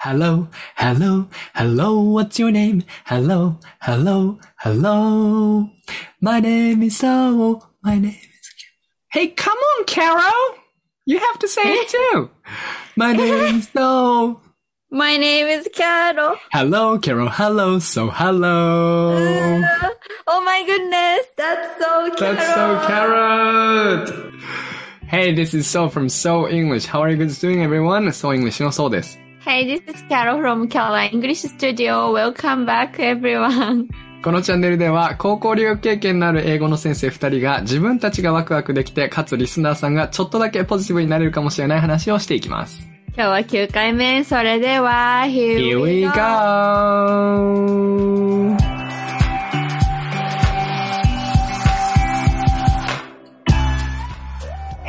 [0.00, 2.84] Hello, hello, hello, what's your name?
[3.06, 5.70] Hello, hello, hello.
[6.20, 8.50] My name is so, my name is...
[9.10, 10.58] Hey, come on, Carol!
[11.06, 12.30] You have to say it too!
[12.94, 14.40] My name is so...
[14.90, 16.36] My name is Carol.
[16.52, 19.16] Hello, Carol, hello, so hello!
[20.26, 22.34] oh my goodness, that's so Carol.
[22.36, 24.34] That's so carrot!
[25.08, 26.86] Hey, this is So from So English.
[26.86, 28.12] How are you guys doing, everyone?
[28.12, 29.19] So English のそうです。
[29.43, 32.13] Hey, this is Carol from Carol English Studio.
[32.13, 33.87] Welcome back, everyone.
[34.23, 42.87] このチャンネルでは高校留学経験のある英語の先生2人が自分たちがワクワクできて、かつリスナーさんがちょっとだけポジティブになれるかもしれない話をしていきます。
[43.15, 44.23] 今日は9回目。
[44.23, 46.03] それでは、Here Here we
[48.67, 48.80] go!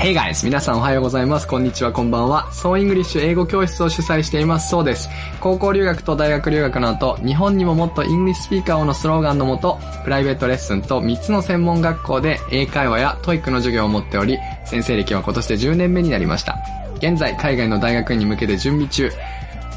[0.02, 0.44] Hey guys!
[0.44, 1.46] 皆さんおはようございます。
[1.46, 2.52] こんにちは、こんばんは。
[2.52, 4.68] ソーイングリッシュ英語教室を主催しています。
[4.68, 5.08] そうです。
[5.38, 16.58] 高校留学と大学留学の後、日本にももっと English speaker をのスローガンのもと、プライベートレッスンと3つの専門学校で英会話や TOEIC の授業を持っており、先生歴は今年で10年目になりました。
[16.96, 19.08] 現在、海外の大学院に向けて準備中。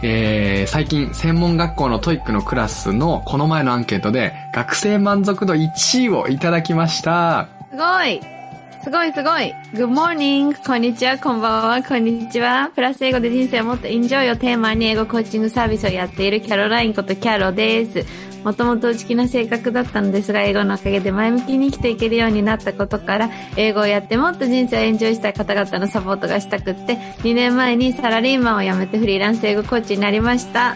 [0.01, 7.47] えー、最近、専門学校の TOEIC のクラスのこの前のアンケートで、学生満足度1位をいただきました。
[7.69, 8.34] すごい
[8.85, 10.55] すごいすごい !Good morning!
[10.63, 12.69] こんにちは、こんばんは、こんにちは。
[12.75, 18.05] プラス英語で人生をもっとエンジョイをテーマに英語コーチングサービスをやっているキャロラインことキャロです。
[18.43, 30.75] もともと内気な性格だったのですが、英語のおかげで前向きに生きていけるようになったことから、英語をやってもっと人生をエンジョイしたい方々のサポートがしたくって、2年前にサラリーマンを辞めてフリーランス英語コーチになりました。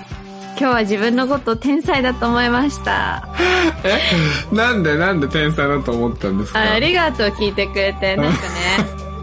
[0.59, 3.29] 今日は自分のことを天才だと思いました。
[3.85, 4.53] え？
[4.53, 6.59] なんでなんで天才だと思ったんですか？
[6.59, 8.49] あありがとう聞いてくれて、なんかね、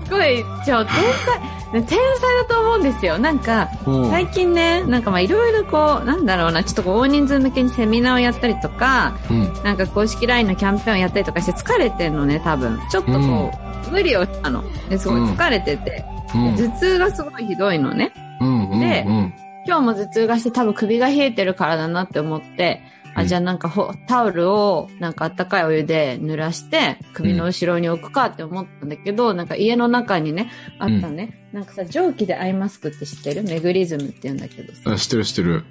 [0.07, 1.41] すごい、ちょ、天才、
[1.75, 1.99] ね天才
[2.37, 3.19] だと思うんですよ。
[3.19, 9.53] なんか、うん最近ね、なんかまあいろいろこう、なんだろうな、ちょっとこう大人数向けにセミナーをやったりとか、うん。
[9.63, 12.81] なんか公式 LINE のキャンペーンをやったりとかして疲れてんのね、多分。
[12.91, 13.53] ちょっとこ
[13.89, 14.65] う、無理をしたの。
[14.89, 16.03] ですごい疲れてて、
[16.35, 16.57] うん。
[16.57, 18.11] 頭痛がすごいひどいのね。
[18.41, 18.71] うん。
[18.71, 18.81] うん。
[18.81, 19.35] でうん。
[19.67, 22.83] 今日も頭痛がして多分首が冷えてるからだなって思って、
[23.15, 31.49] あ、うんじゃあなんかほタオルをなんかあったかいお湯で濡らして首の後ろに置くかって思ったんだけど、なんか家の中にね、あったのね。
[31.53, 33.43] なんかさ、蒸気でアイマスクって知ってる？
[33.43, 34.93] メグリズムって言うんだけどさ。
[34.93, 35.65] あ知ってる知ってる。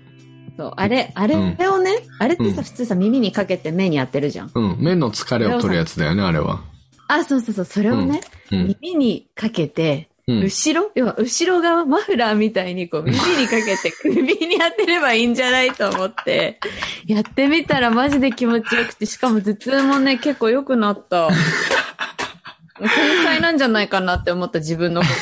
[0.57, 4.51] そう、あれ、あれをね、あれってさ、うん普通さ、耳にかけて目にやってるじゃん。
[4.55, 4.77] うん。
[4.79, 6.63] 目の疲れを取るやつだよね、あれは。
[7.07, 8.75] あ、そうそうそう、それをね、うん。
[8.81, 10.14] 耳にかけて、うん。
[10.27, 10.91] 後ろ？
[10.95, 16.59] 要は後ろ側、マフラーみたいにこう耳にかけて 首に当てればいいんじゃないと思って、
[17.05, 21.29] やってみたらマジで気持ちよくて、しかも頭痛もね、結構良くなった。
[22.79, 25.13] 天才なんじゃないかなって思った自分のこと。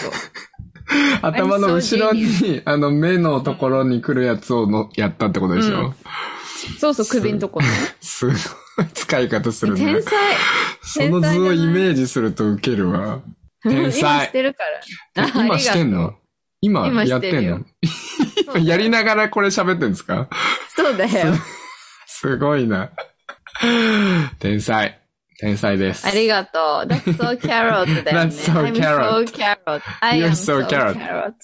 [1.28, 5.96] 頭の後ろに、あの、目のところに来るやつをのやったってことでしょ、うん
[6.80, 7.68] そうそう、首のとこね。
[8.00, 8.36] すごい
[8.94, 10.02] 使い方するね天。
[10.02, 10.14] 才。
[10.82, 13.20] その図をイメージするとウケるわ。
[13.64, 14.64] 天才今してるか
[15.16, 15.24] ら。
[15.26, 16.16] あ今してんの？
[16.62, 17.60] 今今やってんの？
[18.64, 20.28] やりながらこれ喋ってんですか？
[20.76, 21.34] そうだよ。
[22.08, 22.92] すごいな。
[24.40, 25.00] 天才。
[25.40, 26.08] 天才です。
[26.08, 26.88] ありがとう。
[26.88, 28.32] That's so carrot だよね。
[28.32, 29.28] That's so I'm carrot.
[29.28, 29.82] so carrot.
[30.00, 30.98] I You're am so carrot.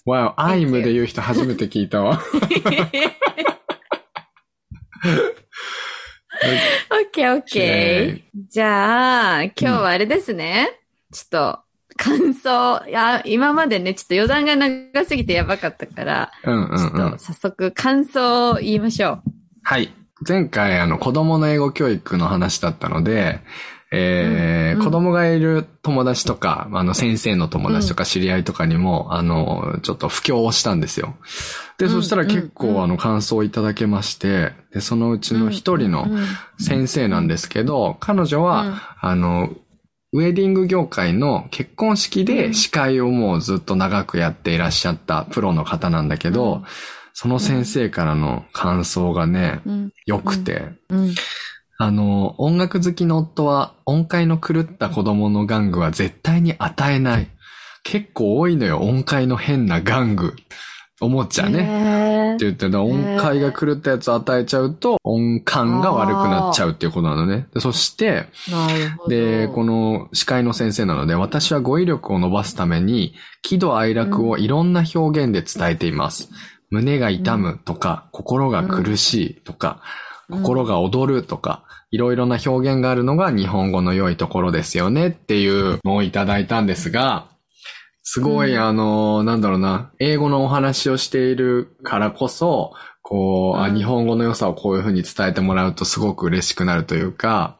[0.06, 2.22] Wow, I'm で言う人初めて聞いたわ。
[6.92, 8.42] オッケーオッケー。
[8.50, 10.70] じゃあ、今日はあれですね。
[11.12, 11.60] ちょっと、
[12.02, 12.84] 感想。
[12.88, 17.18] いや、今までね、ちょっと余談が長すぎてやばかったから、うんうんちょうんっと。
[17.20, 19.22] 早速感想を言いましょう。
[19.64, 19.94] はい。
[20.28, 23.42] 前回、あの、子供の英語教育の話だったので、
[23.92, 31.16] えーうんうん子供がいる友達とか、あの、先生の友達とか知り合いとかにも、あの、ちょっと布教をしたんですよ。
[31.80, 36.26] で、うんそしたら結うん構、あの、感想をいただけまして、で、そのうちの一人のうん
[36.64, 39.50] 先生なんですけど、彼女は、うんあの、
[40.12, 46.64] ウェディング業界の結婚式うでん司会をもうずっと長くやっていらっしゃったプロの方なんだけど、うん
[47.22, 49.94] その先生からの感想がね、うん。
[50.06, 51.16] 良くて、うん。
[51.78, 57.28] あの、音楽好きの夫は音階の狂った子供の玩具は絶対に与えない。
[57.84, 60.38] 結構多いのよ、音階の変な玩具。
[61.02, 61.64] おもちゃね。
[61.64, 67.48] ねって言ってた音階が狂ったやつを与えちゃうと音感が悪くなっちゃうっていうことなのね。
[67.54, 68.28] でそして。
[69.08, 76.30] で、この司会の先生なので、私は語彙力を伸ばすために、喜怒哀楽をいろんな表現で伝えています。
[76.70, 87.28] 胸が痛むとか、心が苦しいとか、うん心が踊るとか、いろいろな表現があるのが日本語の良いところですよねっていうのをいただいたんですが、
[88.12, 92.74] すごい、うんあの、なんだろうな、英語のお話をしているからこそ、
[93.04, 97.60] こう、あ、うん日本語の良さをこういう風に伝えてもらうとすごく嬉しくなるというか、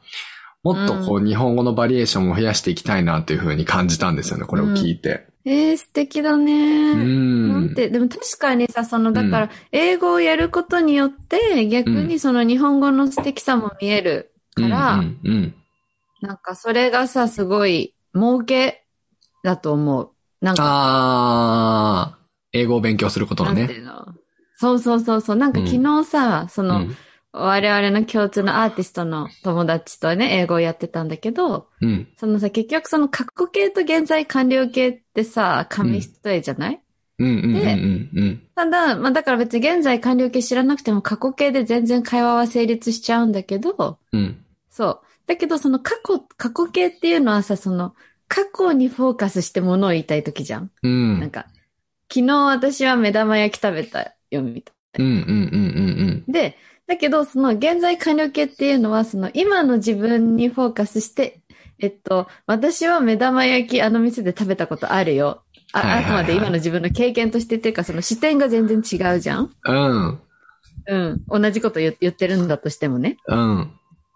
[0.64, 5.28] もっとこう、日本語のバリエーションを増やしていきたいなという風に感じたんですよね、これを聞いて。
[5.46, 6.94] えー、素敵だうね。
[6.96, 7.50] ん。
[7.50, 15.56] なんて、でも確かにさ、その、だから、英語をやることによって、逆にその日本語の素敵さも見えるから、うん、うん、うん。
[16.22, 18.84] なんかそれがさ、すごい、儲け
[19.44, 20.12] だと思う。
[20.42, 23.70] なんか、あー、英語を勉強することのね。
[24.56, 25.36] そうそうそうそう。
[25.36, 26.96] なんか昨日さ、その、うん。
[27.32, 32.08] 我々の共通のアーティストの友達とね、英語をやってたんだけど、うん。
[32.18, 36.82] そのさ、結局その過去形と現在完了形ってさ、紙一重じゃない、
[37.20, 38.42] うん、うん、うん、でうんうん。
[38.56, 44.44] ただ、まあだから別に現在完了形知らなくても過去形で全然会話は成立しちゃうんだけど、うん。
[44.72, 45.00] そう。
[45.28, 47.94] だけどその過去、過去形っていうのはさ、その
[48.30, 50.72] 過去にフォーカスしてものを言いたいときじゃん。
[50.82, 51.20] うん。
[51.20, 51.48] なんか、
[52.14, 56.34] 昨日私は目玉焼き食べたよ、みたいうん、うん、うん、うん、な。
[56.34, 61.42] で、だけど、その現在完了形っていうのは、その今の自分にフォーカスして、
[61.80, 65.44] えっと、私は目玉焼きあの店で食べたことあるよ。
[65.72, 70.22] あ,、はいはいはいあくまで今の自分の経験としてっていうか、その視点が全然違うじゃんうん。
[70.88, 71.24] うん。
[71.28, 73.18] 同じこと言言ってるんだとしてもね。
[73.28, 73.72] うん。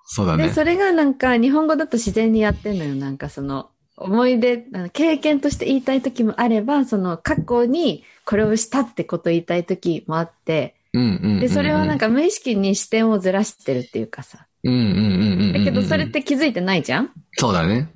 [0.05, 0.47] そうだね。
[0.47, 2.95] で、それがなんか日本語だと自然にやってんのよ。
[2.95, 10.75] なんかその、思い出、あの経験として言いたい時もあれば、その過去にこれをしたってことを言いたい時もあって。
[10.93, 14.47] で、それはなんか無意識に視点をずらしてるっていうかさ。
[14.63, 15.53] うんうんうんうんうん。
[15.53, 16.07] だけどそれっ。
[16.07, 17.11] て気づいてないじゃん？
[17.33, 17.91] そうだね。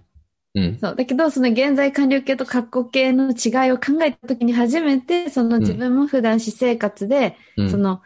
[0.55, 0.77] うん。
[0.79, 0.95] そう。
[0.95, 8.01] だけど、その現在完了形と過去形の違いを考えた時に初めて、その自分も普段私生活で、うんその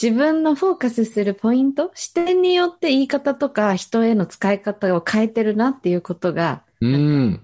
[0.00, 7.40] 自分のフォーカスするポイント、視点によって言い方とか人への使い方を変えてるなっていうことがうん。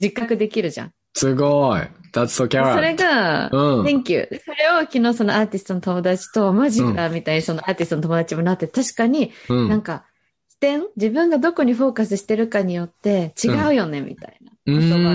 [0.00, 0.92] 実覚できるじゃん。
[1.14, 1.80] すごい。
[2.12, 2.74] That's so で carrot.
[2.74, 4.28] それが、うん Thank you.
[4.30, 9.68] でそれを昨日そのアーティストの友達と、マジかみたいにそのアーティストの友達もなって、確かにうん。
[9.68, 10.04] なんか、
[10.48, 10.84] 視点？
[10.96, 14.52] 自分がどこにフォーカスしてるかによって違うよね、みたいな。
[14.66, 15.10] う言葉が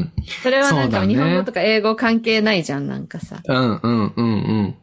[0.00, 0.12] ん。
[0.42, 3.40] それはなんか日本語とか英語関係ないじゃん、なんかさ。
[3.46, 4.28] うんうんうんう
[4.62, 4.76] ん。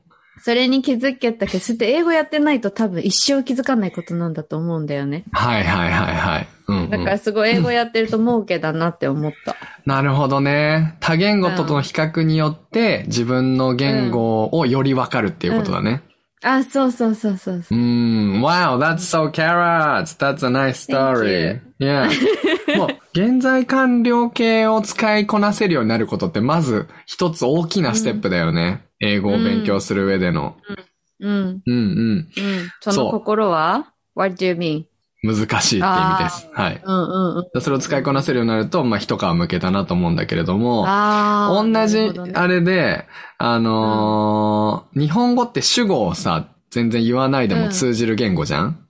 [0.44, 5.24] それに気づけたけど、 それって英語やってないと多分一生気づかないことなんだと思うんだよね。
[5.32, 6.48] はいはいはいはい。
[6.68, 9.56] うん、だからすごい英語やってると儲けだなって思った。
[9.86, 10.96] なるほどね。
[11.00, 16.02] 多言語との比較によって自分の言語をよりわかるっていうことだね。
[16.44, 17.82] あ、そうそうそうそうそうう。
[17.82, 18.42] ん。
[18.42, 20.18] Wow, that's so carrots.
[20.18, 21.62] That's a nice story.
[21.80, 22.10] Yeah.
[22.78, 28.86] もう、現在完了形を使いこなせるようになることって、まず一つ大きなステップだよね。
[29.00, 30.58] 英語を勉強する上での。
[30.68, 30.82] うん。
[31.20, 31.74] うんうん。
[31.76, 32.70] うん。
[32.82, 34.86] そそうの心は ?What do you mean?
[35.24, 36.50] 難しいって意味です。
[36.52, 36.82] はい。
[36.84, 37.62] うんうんうん。
[37.62, 40.86] それを使いこなせるようになると、まあ、一皮向けたなと思うんだけれども。
[40.86, 43.06] 同じあれで、
[43.38, 48.88] あのー日本語って主語をさ、全然言わないでも通じる言語じゃん、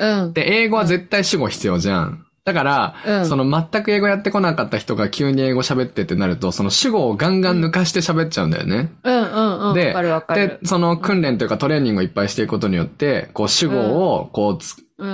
[0.00, 0.32] うん。
[0.32, 2.26] で、英語は絶対主語必要じゃん。
[2.44, 8.92] だから、うんその全く英語やってこなかった人が急に英語喋ってってなると、その主語をガンガン抜かして喋っちゃうんだよね。
[9.04, 9.74] うんうんうん。
[9.74, 10.66] でわかるわかるで、。
[10.66, 14.62] その訓練というかトレーニングをいっぱいしていくことによって、こう主語をこう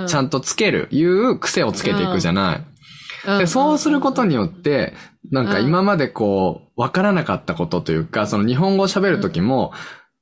[0.07, 3.37] ちゃんとつける、いう癖をつけていくじゃない。
[3.39, 4.93] で、そうすることによって、
[5.31, 9.73] なんか今までこう、わからなかったことというか、その日本語を喋るときも、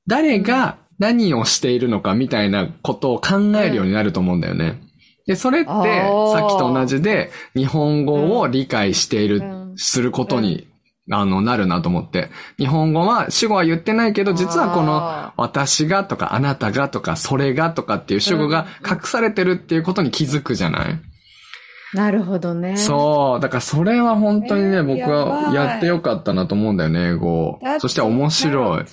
[0.08, 4.82] 誰が何をしているのかみたいなことを考えるようになると思うんだよね。
[5.28, 9.74] で、それって、さっきと同じで、日本語を理解している、うん。
[9.76, 10.68] することに、
[11.10, 12.30] あの、なるなと思って。
[12.58, 21.00] 日本語は、主語は言ってないけど、実はこのあ、私がとか、あなたがとか、それがとかっていう主語が隠されてるっていうことに気づくじゃない？
[21.94, 22.76] なるほどね。
[22.76, 23.40] そう。
[23.40, 27.60] だからそれは本当にね、えー僕はやってよかったなと思うんだよね、英語。
[27.80, 28.86] そして面白い。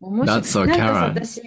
[0.00, 0.38] 面白い。
[0.38, 1.42] That's so なんか Karen さ、私、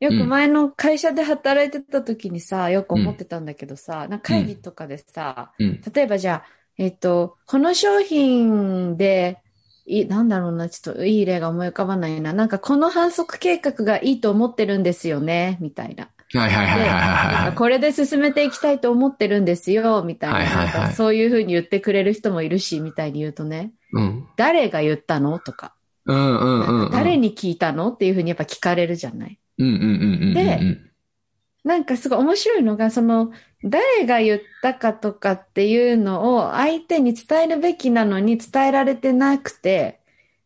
[0.00, 5.80] よく前の会社で働いてた時にさ、よく思ってたんだけどさ、なんか会議とかでさ、うん。
[5.94, 9.38] 例えばじゃあ、えっと、この商品で、
[9.86, 12.32] い、なんだろうな、ちょっといい例が思い浮かばないな。
[12.32, 16.10] なんかこの反則計画がいいと思ってるんですよね、みたいな。
[16.34, 20.36] はいはいはいはいこれで進めていきたいと思ってるんですよ、みたいな。
[20.38, 24.26] はいはいはいそういうふうに言ってくれる人もいるし、みたいに言うとね、うん。
[24.36, 25.38] 誰が言ったの？
[25.38, 26.90] とか、うんうんうんうん。
[26.90, 27.92] 誰に聞いたの？
[27.92, 29.38] っていうふうにやっぱ聞かれるじゃない。
[29.58, 30.34] うんうんうんうんうん。
[30.34, 30.60] で
[31.62, 33.32] なんかすごい面白いのが、その、
[33.66, 40.00] 誰が言ったかとかっていうのを相手に伝えるべきなのに伝えられてなくて、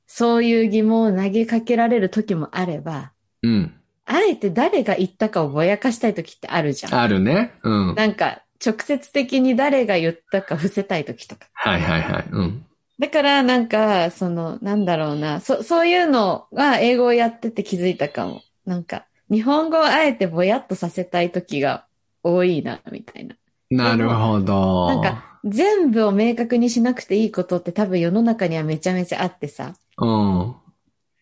[0.06, 3.12] そういう疑問を投げかけられる時もあれば、
[3.42, 3.74] うん。
[4.06, 6.94] あえて誰が言ったかをぼやかしたい時ってあるじゃん。
[6.94, 7.54] あるね。
[7.62, 7.94] うん。
[7.94, 11.46] なんか、直接的に誰が言ったか伏せたい時とか。
[11.52, 12.26] はいはいはい。
[12.30, 12.66] うん。
[12.98, 18.42] だからなんか、その、なんだろうな、そ、そういうのが英語をやってて気づいたかも。
[18.66, 21.86] なんか、日本語をあえてぼやっとさせたい時が
[22.22, 23.36] 多いな、みたいな。
[23.70, 24.88] なるほど。
[24.88, 29.74] なんか、全部を明確にしなくていいことって多分世の中にはめちゃめちゃあってさ。
[29.98, 30.54] うん。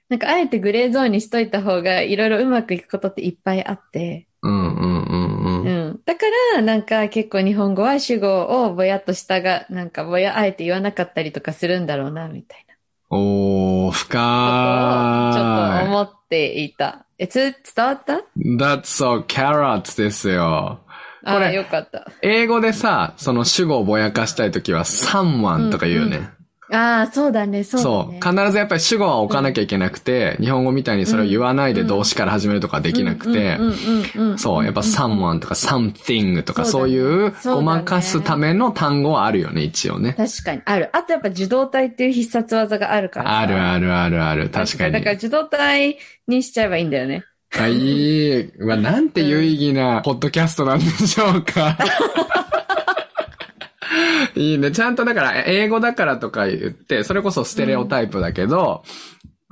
[0.08, 4.26] なんかあえてグレーゾーンにしといた方がいろいろうまくいくことっていっぱいあって。
[4.42, 5.88] うんうんうんううん。
[5.90, 6.00] ん。
[6.06, 6.22] だか
[6.54, 12.74] ら、なんか結構日本語は主語をぼやっとしたが、なんかぼやあえて言わなかったりとかするんだろうな、みたいな
[13.10, 17.06] おー、ことをちょっと深思っていた。
[17.18, 18.18] え、つ、伝わった？
[18.18, 18.24] い。
[18.56, 20.80] That's so carrots ですよ。
[21.34, 22.10] これよかった。
[22.22, 26.30] 英語でさ、その主語をぼやかしたいときは someone とか言うよね。
[26.70, 28.12] ああ、そうだね、そうだそう。
[28.12, 28.20] ね。
[28.22, 33.74] 必ずやっぱり主語は置かなきゃいけなくて、日本語みたいにそれを言わないで動詞から始めるとかできなくてうん、うん
[34.16, 40.12] うんうんそう、やっぱ someone とか something とかそうういうごまかすための単語はあるよね、一応ね。
[40.12, 40.90] 確かに、ある。
[40.92, 45.00] あとやっぱ受動体っていう必殺技があるからさあるあるあるある、確かにだ。
[45.00, 47.24] から受動体にしちゃえばいいんだよね。
[47.56, 48.40] あ、いい。
[48.58, 51.78] うわ、なんて有意義なポッドキャストなんでしょうか。
[54.36, 54.70] いいね。
[54.70, 58.84] ちゃんとだから、英語だからとか言って、それこそステレオタイプだけど、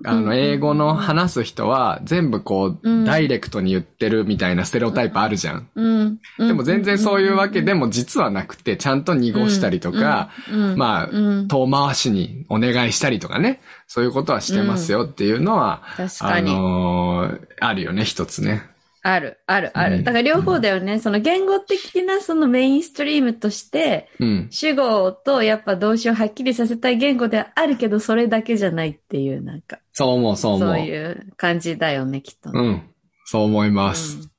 [0.05, 5.69] あの、英語の話す人は全部こうダイレクトに言ってるみたいなステレオタイプあるじゃん。
[5.75, 6.21] うん。
[6.39, 13.61] でも全然そういうわけでも実はなくて、ちゃんと濁したりとか、うん、まあ、うん、遠回しにお願いしたりとかね。
[13.87, 16.55] そういうことはしてますよっていうのは、あ確かに。
[16.55, 18.65] のーあるよね、一つね。
[19.09, 20.03] ある、ある、あうんる。
[20.03, 20.99] だから両方だよね。
[20.99, 24.49] その言語的なそのメインストリームとして、うん。
[24.51, 30.69] 主語とやっぱ動詞をはっきりさせたい言語ではあるけど、それだけじゃないっていう、なんか、そう思う、そう思う。
[30.71, 32.61] そういう感じだよね、きっとね。
[32.61, 32.91] うん。
[33.27, 34.19] そう思います。
[34.19, 34.36] うん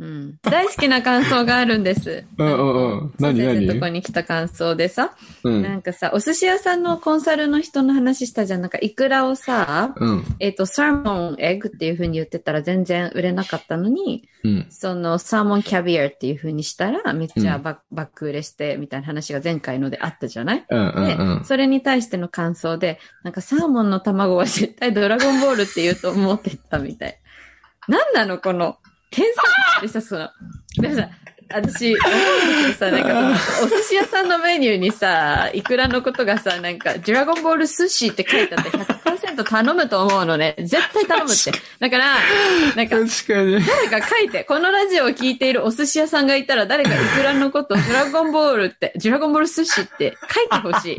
[0.00, 0.38] うん。
[0.40, 2.24] 大好きな感想があるんです。
[2.38, 3.66] うんうんうん何何？
[3.66, 5.14] のとこに来た感想でさ、
[5.44, 5.62] うん。
[5.62, 8.62] なんかさ、お寿司屋さんのコンサルの人の話したじゃん。
[8.62, 10.24] なんか、イクラをさ、うん。
[10.40, 14.66] えっ、と、サーモンエッグっていう風に言ってたら全然売れなかったのに、うん。
[14.70, 21.44] そのサーモンキャビアっていう風にしたらめっちゃうんバッ,、バック売れしてみたいな話が前回のであったじゃない、うんうんで、うん。
[21.44, 27.20] それに対しての感想で、なんかサーモンの卵は絶対ドラゴンボールって言うと思ってたみたい。
[27.86, 28.78] なんなのこの、
[29.10, 29.44] 天才
[29.80, 30.30] でさ、その、
[30.76, 31.08] でもさ、
[31.52, 33.02] 私、思うんだけどさ、なん
[33.34, 40.54] かその、お寿司屋さんのメニューにさ、イクラのことがさ、なんか、ドラゴンボール寿司って書いてあって100%頼むと思うのね。
[40.58, 41.52] 絶対頼むって。
[41.80, 42.16] だから、
[42.76, 43.66] なんか、確かに。
[43.66, 50.98] 誰か書いて、このラジオを聞いているお寿司屋さんがいたら、誰かイクラのこと、ドラゴンボールって、ドラゴンボール寿司って書いてほしい。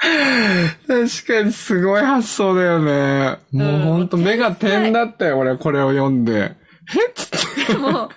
[0.00, 3.38] 確かにすごい発想だよね。
[3.52, 6.59] もうほんと目が点だったよ、俺これを読んで。
[6.96, 7.72] えっつって。
[7.72, 8.10] でも、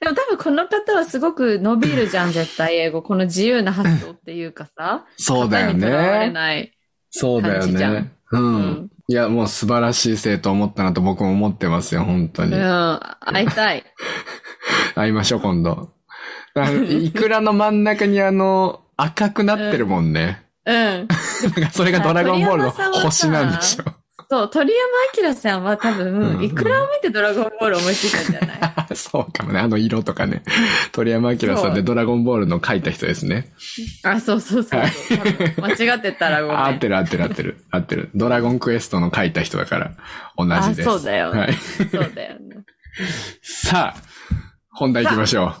[0.00, 3.02] でも多分この方はすごく伸びるじゃん、絶対英語。
[3.02, 5.04] この自由な発想っていうかさ。
[5.18, 6.32] そうだよ型にとらわれね。
[6.32, 6.72] ない。
[7.10, 8.12] そうだよ感じじゃんね。
[8.32, 8.90] ううんん。
[9.08, 12.56] いや、もう素晴らしい生徒を持ったなと僕も思ってますよ、本当うん、に。
[12.56, 13.84] 会いたい。
[14.96, 15.90] 会いましょう、今度。
[16.54, 20.42] あのイクラの真ん中にあの、赤くなってるもんね。
[20.64, 20.74] うん。
[20.76, 23.84] なんかそれがドラゴンボールの星なんでしょ。
[24.28, 24.72] そう、鳥
[25.14, 28.54] 山明さんは多分、んイクラを見てドラゴンボールを思いついたんじゃな
[28.90, 28.96] い？
[28.96, 29.60] そうかもね。
[29.60, 30.42] あの色とかね。
[30.92, 33.52] 鳥山明さんでドラゴンボールの描いた人ですね。
[34.02, 34.80] あ、そうそうそう
[35.60, 36.64] 間違ってたらごめん。
[36.64, 37.64] 合ってる合ってる合ってる。
[37.70, 38.10] 合ってる。
[38.14, 39.92] ドラゴンクエストの描いた人だから、
[40.36, 40.88] 同じです。
[40.88, 41.52] あそうだよはい。
[41.54, 42.56] そうだよね。
[43.42, 44.02] さあ、
[44.76, 45.54] 本題行きましょ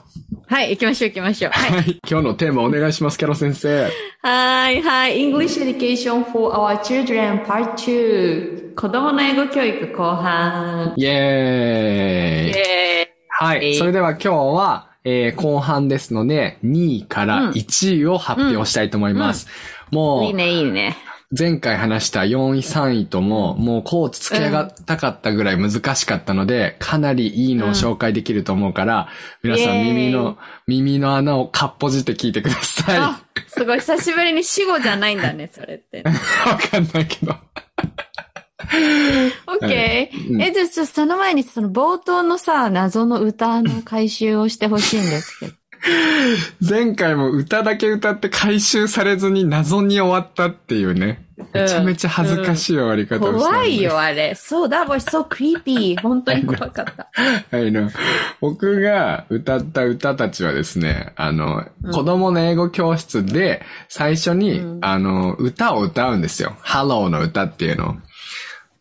[0.46, 1.50] はい、行きましょう行きましょう。
[1.50, 1.58] う。
[1.58, 1.70] はい。
[1.70, 2.00] はい。
[2.06, 3.88] 今日のテーマお願いします、キャロ先生。
[4.20, 5.18] はい、はい。
[5.18, 8.74] English Education for Our Children Part 2。
[8.74, 10.92] 子供の英語教育後半。
[10.96, 12.50] イェーイ。
[12.50, 13.74] えはい。
[13.76, 19.48] それでは今日は、えー後半ですので、2位から1位を発表したいと思います。
[19.90, 20.94] ー、もう、いいね、いいね。
[21.36, 29.08] 前回話した4位、3位とも、もうコーツつけ上がったかったぐらい難しかったので、かなりいいのを紹介できると思うから、
[29.42, 33.40] 皆さんイエーイ耳の、耳の穴をかっぽじって聞いてください。
[33.48, 36.04] すごい、久しぶりに死語じゃないんだね、 それって。
[36.04, 36.12] か
[36.80, 37.34] んないけど。
[39.46, 45.52] OK、うんえ、じゃあ、その前に、その冒頭のさ、謎の歌の回収をしてほしいんですけど。
[46.66, 51.26] 前回も歌だけ歌って回収されずに謎に終わったっていうね。
[51.52, 53.82] めちゃめちゃ恥ずかしい終わり方をした、怖い。
[53.82, 54.34] よ、あれ。
[54.34, 56.00] そう、that was so creepy.
[56.00, 57.10] 本当に怖かった。
[57.50, 57.90] はいの。
[58.40, 66.56] 僕が歌った歌たちはですね、あの、子供の英語教室で最初に、うんあの、歌を歌うんですよ。
[66.60, 67.96] ハローの歌っていうのを。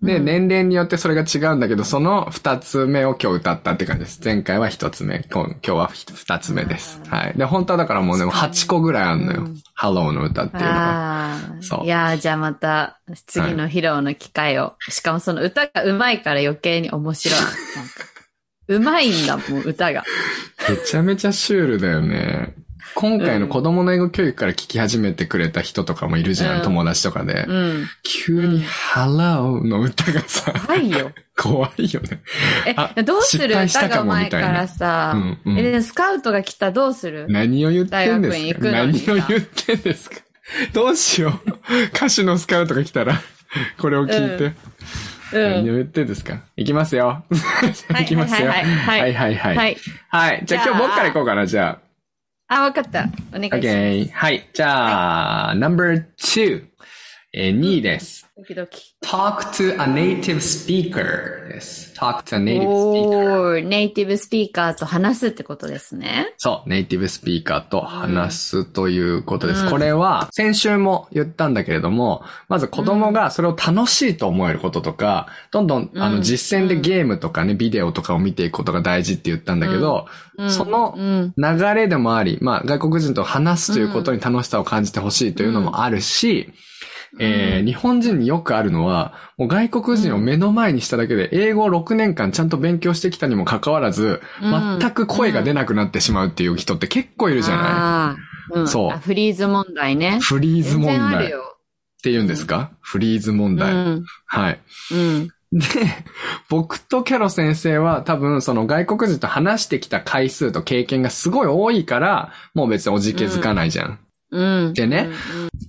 [0.01, 4.21] で、うん年齢によってそれが違うんだけど、その二つ目を今日歌ったって感じです。
[4.23, 7.01] 前回は一つ目、今今日は二つ目です。
[7.07, 7.33] はい。
[7.37, 9.41] で、本当はだからもうね、8個ぐらいあるのよ。
[9.41, 10.75] うんハローの歌っていうのが。
[10.75, 11.61] ああ。
[11.61, 14.73] そういやーじゃあまた、次の披露の機会を。
[14.89, 17.39] しかもその歌が上手いから余計に面白い。
[18.71, 20.03] なんか上手いんだもん、歌が。
[20.69, 22.55] めちゃめちゃシュールだよね。
[22.95, 27.45] 今回の子供の英語教育から聞き始めてくれた人とかもいるじゃん、うん友達とかで。
[27.47, 27.87] うん。
[28.03, 31.11] 急に、ハローの歌がさ、はいよ。
[31.37, 32.21] 怖いよね。
[32.77, 33.53] あえ、どうする？
[33.55, 37.25] 歌がかも上手いからさ、うんうんえ、でスカウトが来たどうする？
[37.29, 38.59] 何を言ってんですか？
[38.71, 40.15] 何を言ってんですか？
[40.73, 41.51] どうしよう。
[41.95, 43.19] 歌手のスカウトが来たら、
[43.77, 44.45] これを聞いて。
[44.45, 44.55] うん
[45.33, 46.37] 何を言ってんですか？
[46.55, 47.25] いきますよ。
[47.99, 48.47] い きますよ。
[48.47, 49.77] はいはいはいはいはいはい。
[50.07, 50.43] はい。
[50.45, 51.84] じゃあじゃあ今日僕から行こうかな、じゃあ、
[52.47, 53.07] わかった。
[53.33, 53.49] お願いあ。
[53.49, 53.65] します。
[53.67, 54.09] OK。
[54.11, 54.49] はい。
[54.53, 56.65] じゃあ、No.2。
[57.33, 58.24] えー、2位です。
[58.37, 58.97] ドキドキ。
[59.01, 61.93] talk to a native speaker です。
[61.97, 62.67] talk to a native speaker.
[62.67, 66.33] おー、ネイティブスピーカーと話すってことですね。
[66.35, 69.63] そう、ネイティブスピーカーと話すということです。
[69.63, 81.33] うんこれは、先週も言ったんだけれども、まず子供がそれを楽しいと思えることとか、どんどん、あの、うん実践でゲームとかね、ビデオとかを見ていくことが大事って言ったんだけど、うんそのうん。
[81.37, 86.51] 流れでもあり、まあ、外国人と話すということに楽しさを感じてほしいというのもあるし、
[87.19, 98.17] えー日本人によくあるのは、もう外国人を目の前にしただけで、英語を6年間ちゃんと勉強してきたにもかかわらず、うん全く声が出なくなってしまうっていう人って結構いるじゃな
[98.53, 100.19] い、うんそうあフリーズ問題ね。
[100.21, 101.29] フリーズ問題っ。
[102.03, 103.73] て言うんですか、フリーズ問題。
[103.73, 104.05] うん。
[104.27, 104.59] はい。
[104.91, 105.27] うん。
[105.51, 105.63] で、
[106.49, 113.99] 僕とキャロ先生は多分その外国人と話してきた回数と経験がすごい多いから、もう別におじけづかないじゃん。
[114.31, 114.73] うん。
[114.73, 115.09] でね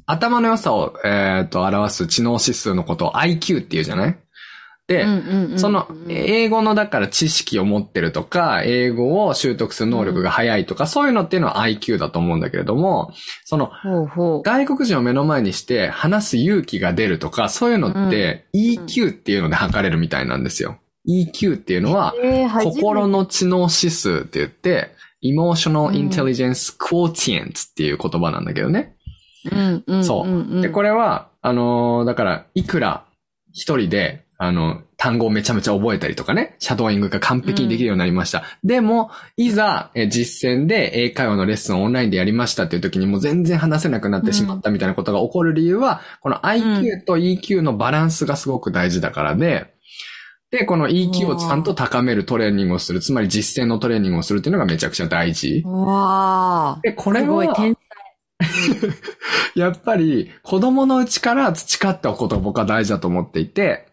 [0.07, 4.19] 頭の良さを、えっ、と、表す知能指数のことを IQ っていうじゃない？
[4.87, 5.13] で、うんう
[5.49, 13.13] んうんその、英語のだから知識を持ってるとか、英語を習得する能力が早いとか、そういうのっていうのは IQ だと思うんだけれども、
[13.45, 14.43] その、ほうほう。
[14.43, 20.79] 外国人を目の前にして話す勇気が出るとか、そういうのって EQ っていうので測れるみたいなんですよ。
[21.09, 22.15] EQ っていうのは、
[22.63, 28.97] 心の知能指数って言って、Emotional Intelligence Quotient っていう言葉なんだけどね。
[29.51, 33.07] うんうんそううんうんで、これは、あのーだから、いくら
[33.53, 38.45] 一人で、あの、単語をめちゃめちゃ覚えたりとかね、シャドーイングが完璧にできるようになりました。
[38.65, 49.75] でも、いざ、え実践で英会話のレッスンをオンラインでやりましたっていう時にもう全然話せなくなってしまったみたいなことが起こる理由は、この IQ と EQ のバランスがすごく大事だからで、
[50.51, 55.63] で、この EQ をちゃんと高めるトレーニングをする、つまり実践のトレーニングをするっていうのがめちゃくちゃ大事。
[55.67, 56.81] わあ。
[56.83, 57.77] で、これすごいは、天
[59.57, 63.87] やっぱり子供のうちから培っておくことが僕は大事だと思っていて、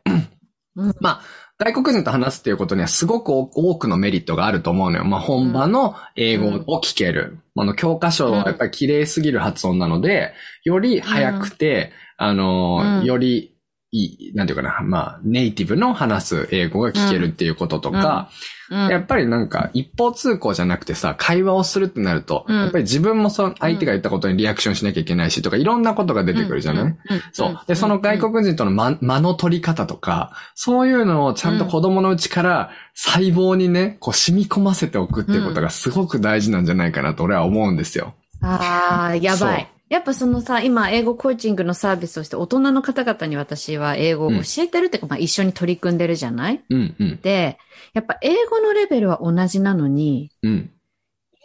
[0.76, 0.94] うん。
[1.00, 1.22] まあ、
[1.58, 5.06] 外国人と話すっていうことにはすごく多くのメリットがあると思うのよ。
[5.06, 7.40] まあ、本場の英語を聞ける。
[7.56, 13.06] あの、教科書はやっぱり綺麗すぎる発音なので、より早くて、あの、うん。
[13.06, 13.53] より
[13.96, 18.28] いい、なんていうかな、まあ、ネイティブの話す英語が聞けるっていうこととか、
[18.72, 18.88] うん。
[18.88, 22.56] やっぱりなんか一方通行じゃなくてさ、会話をするってなると、うん。
[22.56, 26.96] やっぱり自分もその相手が言ったことにリアクションしなきゃいけないしとか、いろんなことが出てくるじゃない、
[27.34, 27.60] そう。
[27.68, 38.16] で、その外国人との間間の取り方とか、そういうのをちゃんと子供のうちから細胞にね、こう染み込ませておくっていうことがすごく大事なんじゃないかなと俺は思うんですよ。
[38.42, 39.73] ああ、やばい。
[39.94, 46.64] やっぱそのさ、今、英語コーチングのサービスをして、大人の方々に私は英語を教えてるっていうか、まあ一緒に取り組んでるじゃない？
[46.68, 47.20] うんうん。
[47.22, 47.60] で、
[47.94, 50.72] やっぱ英語のレベルは同じなのに、うん。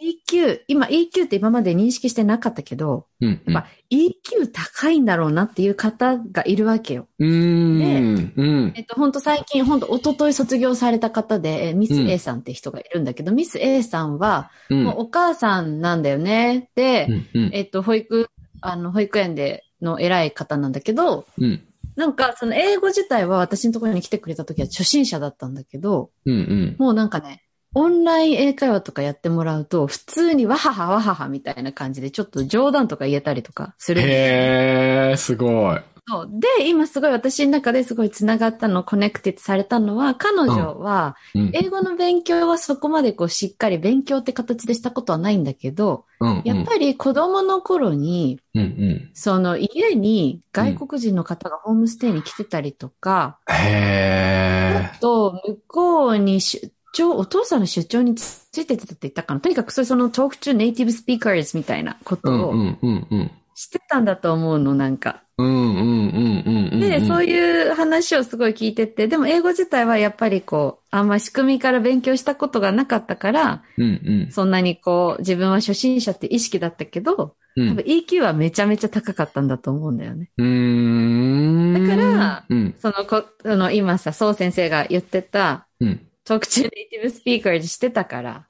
[0.01, 3.41] EQ、今 EQ って今まで認識してなかったけど、うん。
[3.45, 7.07] うんやっぱ EQ 高いんだろうなっていう方がいるわけよ。
[7.19, 8.33] うーん。
[8.35, 8.73] うん。
[8.75, 14.51] えっと、本当最近、本当一昨日卒業された方で、えーミスうん A さんって人がいるんだけど、ミス A さんは、
[14.95, 16.69] お母さんなんだよね。
[16.75, 17.41] で、うん。
[17.41, 17.49] うん。
[17.53, 18.29] えっと、保育、
[18.61, 21.61] あの、保育園での偉い方なんだけど、うん。
[21.95, 26.35] なんか、その英語自体は私のところに来てくれた時は初心者だったんだけど、うん。
[26.35, 26.75] うん。
[26.77, 27.43] もうなんかね、
[27.75, 35.79] オンライン英会話とかやってもらうと、普通にわははわははみたいな感じで、ちょっと冗談とか言えたりとかするへー、すごい。
[36.09, 41.51] そうで、今すごい私の中ですごい繋がったの、 connected されたのは、彼女は、うん。
[41.53, 46.41] 英語の勉強はそこまでこうしっかり勉強って形でしたことはないんだけど、うん。
[46.43, 48.61] やっぱり子供の頃に、うん。
[48.61, 49.09] うん。
[49.13, 59.39] その家に外国人の方がホームステイに来てたりとか、へあと、向こうに出張、お父さんの出張についてたって言ったかな。
[59.41, 62.31] とにかくそういうその talk to native speakers みたいなこー。
[62.31, 62.39] うん。
[62.39, 62.79] とをうん。
[62.81, 63.07] うん。
[63.11, 63.31] うん。
[63.53, 65.23] してたんだと思うの、なんか。
[65.39, 66.79] うんうんうんうんうん。
[66.81, 74.31] で、そういいう話をすごい聞いてて、でも英語自体はやっぱりこう、あんま仕組みから勉強したことがなかったから、うんうん。
[74.31, 80.29] そんなにこう、自分は初心者って意識だったけど、うん多分 EQ はめちゃめちゃ高かったんだと思うんだよね。
[80.37, 81.87] うーん。
[81.87, 82.75] だからうん。
[82.79, 86.08] そのこ、その今さ、そう先生が言ってた、うん。
[86.29, 88.45] 特注ネイティブスピーカーしてたから。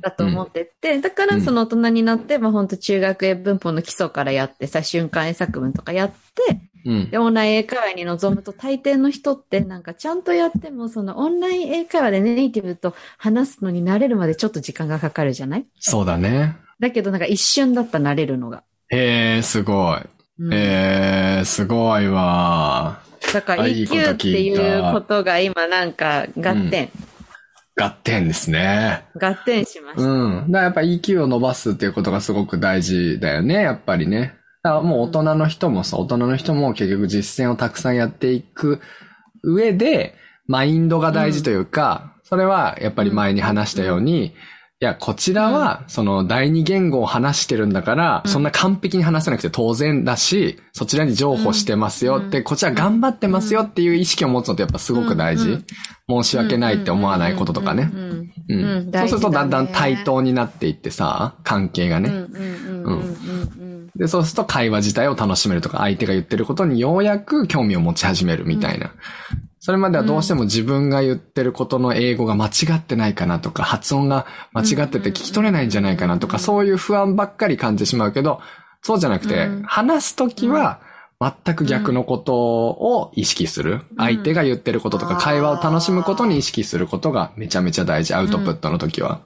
[0.00, 7.10] だと思ってて、だからその大人になって、まあ本当中学英文法の基礎からやってさ、瞬間英作文とかやって、うん。
[7.10, 15.66] で、オンライン英会話に臨むと大抵の人ってなんかちゃんとやっても、そのオンライン英会話でネイティブと話すのに慣れるまでちょっと時間がかかるじゃない？
[15.78, 16.56] そうだね。
[16.80, 18.64] だけどなんか一瞬だった慣れるのが。
[18.88, 20.00] へえ、すごい。
[20.40, 23.00] うんええ、すごいわ。
[23.32, 26.90] だから EQ って聞いうことが今なんか合点、
[27.76, 29.04] 合点ですね。
[29.20, 30.02] 合点しました。
[30.02, 30.50] うん。
[30.50, 34.34] だからやっぱ EQ を伸ばすっていうことがすごく大事だよね、やっぱりね。
[34.62, 38.80] だからもう大人の人もさ、大人の人も結局実践をたくさんやっていく
[39.42, 40.14] 上で、
[40.46, 44.34] マインドが大事というか、それはやっぱり前に話したように、
[44.82, 55.50] いや、こちらは、その第二言語を話してるんだから、そんな完璧に話せなくて当然だし、そちらに譲歩してますよって、こちら頑張ってますよっていう意識を持つのってやっぱすごく大事。
[55.50, 56.22] うん。
[56.22, 57.90] 申し訳ないって思わないこととかね。
[58.48, 58.90] うん。
[58.90, 62.08] そうするとだんだん対等になっていってさ、関係がね。
[62.08, 68.94] うんで、そうすると会話自体を楽しめるとか、相手が言ってることにようやく興味を持ち始めるみたいな。
[69.60, 78.40] それまではどうしても自分が言ってることの英語が間違ってないかなとか、発音が間違ってて聞き取れないんじゃないかなとか、そういう不安ばっかり感じてしまうけど、
[78.80, 80.80] そうじゃなくてうん、話すときは、
[81.20, 83.82] 全く逆のことを意識する。
[83.98, 88.14] 相手が言ってることとか、会話を楽しむことに意識することがめちゃめちゃ大事。
[88.14, 89.20] アウトプットの時は。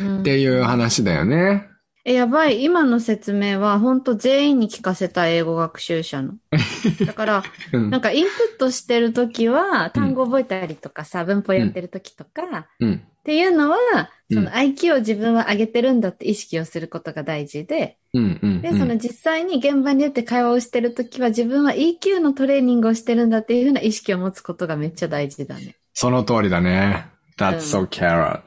[0.00, 1.68] うんっていう話だよね。
[2.08, 2.62] え、やばい。
[2.62, 6.34] 今の説明は本当全員に聞かせた英語学習者の。
[7.04, 7.42] だから、
[7.72, 12.94] うんなんかインプットしてるときは、単語覚えたりとかさ、文法やってるときとか、うん。
[12.94, 18.40] っていうのは、うんその IQ を自分は上げてるんだって意識をすることが大事で、うん。
[18.42, 18.60] うん。
[18.60, 25.76] で、その実際に現場に出て会話をしてるときは自分は EQ のトレーニングをしてるんだっていうふうな意識を持つことがめっちゃ大事だね。
[25.92, 27.06] その通りだね。
[27.38, 28.42] That's うん so carrot.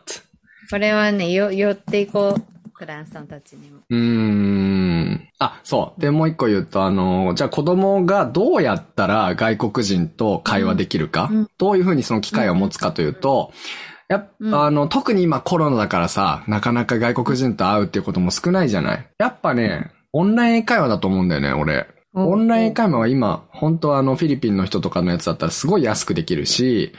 [0.70, 2.59] これはね、よ、寄っていこう。
[2.80, 3.80] クラントさんたちにも。
[3.90, 5.28] うーん。
[5.38, 6.02] あ、そう。
[6.02, 13.52] で、もう一個言うと、あの、じゃあ子供がどうやったら外国人と会話できるか、うんどういうふうにその機会を持つかというと、
[14.08, 21.86] やっうんぱ、あの、特に今コロナだからさ、なかなか外国人と会うっていうことも少ないじゃないやっぱね、オンライン英会話だと思うんだよね、俺。
[22.14, 26.94] オンライン英会話は今、本当はあの、フィリピンの人とかのやつだったらすごい安くできるし、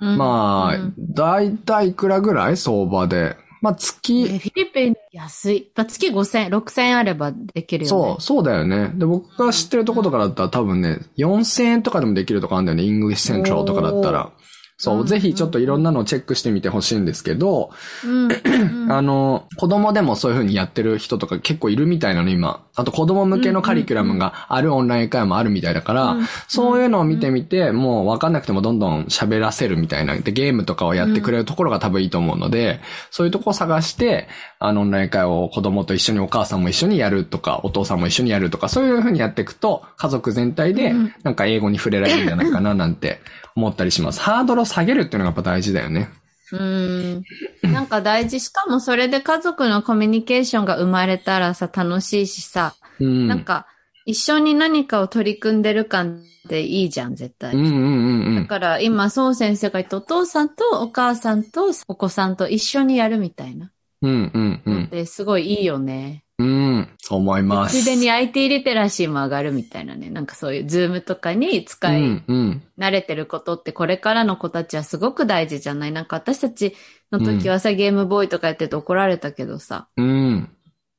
[0.00, 2.56] うんまあうん、だいたいいくらぐらい？
[2.56, 3.36] 相場で。
[3.64, 5.70] まあ、え月、フィリピン安い。
[5.74, 7.88] まあ、月5000、6000円あればできるよね。
[7.88, 8.92] そう、そうだよね。
[8.94, 12.84] で、僕が知ってるとことかだったら多分ね、4000円とかでもできるとかあるんだよね。
[12.84, 14.32] イングリッシュセントラルとかだったら。
[14.76, 17.70] そうう、んぜひちょっといろんなのをチェックしてみてほしいんですけど、
[18.90, 22.64] あの、子供でもそういう風にやってる人とか結構いるみたいなの、今。
[22.76, 30.16] あと子供向けのカリキュラムがあるオンライン会もあるみたいだから、うんそういうのを見てみて、もう分かんなくてもどんどん喋らせるみたいな。
[30.16, 43.20] で、ゲームとかをやってくれるところが多分いいと思うので、そういうとこを探して、あの、オンライン会を子供と一緒にお母さんも一緒にやるとか、お父さんも一緒にやるとか、そういう風にやっていくと、家族全体でうん、なんか英語に触れられるんじゃないかな、なんて
[43.56, 44.20] 思ったりします。
[44.20, 46.08] ハードルを下げるっていうのがやっぱ大事だよね。
[46.52, 47.22] うん。
[47.62, 48.40] なんか大事。
[48.40, 53.28] しかもそれで家族のコミュニケーションが生まれたらさ、楽しいしさ、うん。
[53.28, 53.66] なんか
[54.04, 57.54] 一緒に何かを取り組んでる感っていいじゃん、絶対。
[57.54, 58.42] うんうんうんうん。
[58.42, 63.70] だから今、そう先生が言ったお父さんとお母さんとお子さんと一緒にやるみたいな。
[64.02, 64.88] うんうんうん。
[64.90, 66.23] で、すごいいいよね。
[66.38, 67.80] うん、そう思います。
[67.80, 70.10] ついでに IT リテラシーも上がるみたいなね。
[70.10, 72.22] なんかそういう Zoom とかに使い。
[72.76, 76.74] 慣れてることってこれからの子たちはすごく大事じゃないなんか私たち
[77.12, 80.50] の時はさ、ゲームボーイとかやってて怒られたけどさ、うん。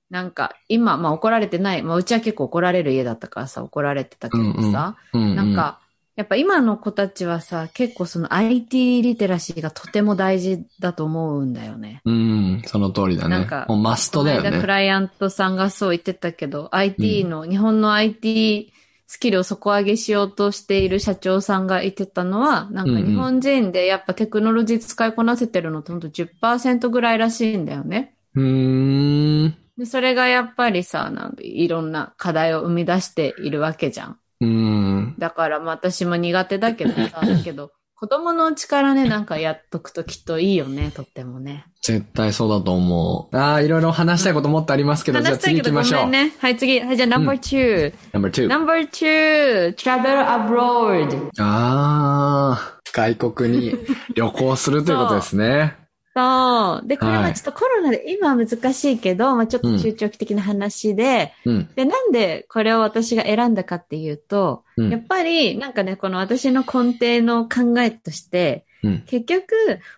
[0.09, 5.35] なんか今、まあ怒られてない、まあうちは結構怒られる家だったからさ、怒られてたけどさ、うんうん。
[5.35, 5.81] なん、か、
[6.15, 12.01] やっぱ今の子たちはさ、結構その IT リテラシーがとても大事だと思うんだよね。
[12.05, 13.29] うん、その通りだね。
[13.29, 14.67] なんかもうマストだよこの間クね。
[14.67, 18.71] ライアントさんがそう言ってたけど、IT の、日本の IT
[19.07, 28.15] スキルを底上げしようとしている社長さんが言ってたのは、なんか日本人でやっぱテクノロジー使いこなせてるのってほんと10%ぐらいらしいんだよね。
[28.35, 29.57] うーん。
[29.77, 34.19] で、それがやっぱりさ、なんかいろんな課題を生み出しているわけじゃん。
[34.41, 35.15] うん。
[35.17, 41.65] だからまあ私も苦手だけどさ、 だけど子供のうちからね、なんかやっとくときっといいよね、とってもね。
[41.81, 43.37] 絶対そうだと思う。
[43.37, 46.09] ああ、いろいろ話したいこともっとありますけど、じゃあ次行きましょう。
[46.09, 46.33] ね。
[46.39, 46.81] はい、次。
[46.81, 47.93] はい、じゃあ number two。
[48.11, 48.47] Number two.
[48.47, 51.29] number two, travel abroad.
[51.39, 53.73] ああ、外国に
[54.13, 55.84] 旅行するということですね。
[56.15, 56.87] そう。
[56.87, 61.69] で、これははいちょっとコロナで今は難しいけど、まあちょっと中長期的な話で、うん。
[61.75, 69.01] で、なんでこれを私が選んだかっていうと、うんやっぱりなんかね、この私の根底の考えとして、うん。
[69.07, 69.55] 結局、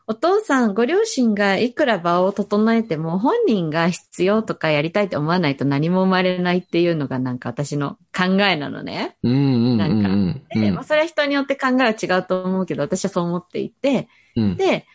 [0.07, 9.17] お父さん、ご両親がいくら場を整えても、本人が必要とかやりたいと思わないと何も生まれないっていうのがなんか私の考えなのね。
[9.23, 10.43] うんうんうんなんかうん。
[10.49, 14.55] で、まあそれは人によって考えは違うと思うけど、私はそう思っていて、うん。
[14.55, 14.85] で、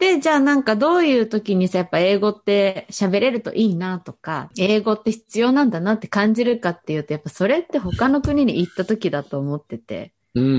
[0.00, 10.50] で、じゃあなんかどういう時にさ、やっぱ英語って喋れるといいなとか、英語って必要なんだなって感じるかっていうと、やっぱそれって他の国に行った時だと思ってて、うんうん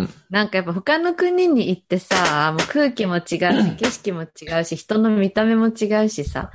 [0.00, 0.08] うん。
[0.28, 6.50] なんかやっぱ他の国に行ってさ、もう空気も違うし、景色も違うし、人の見た目も違うしさ、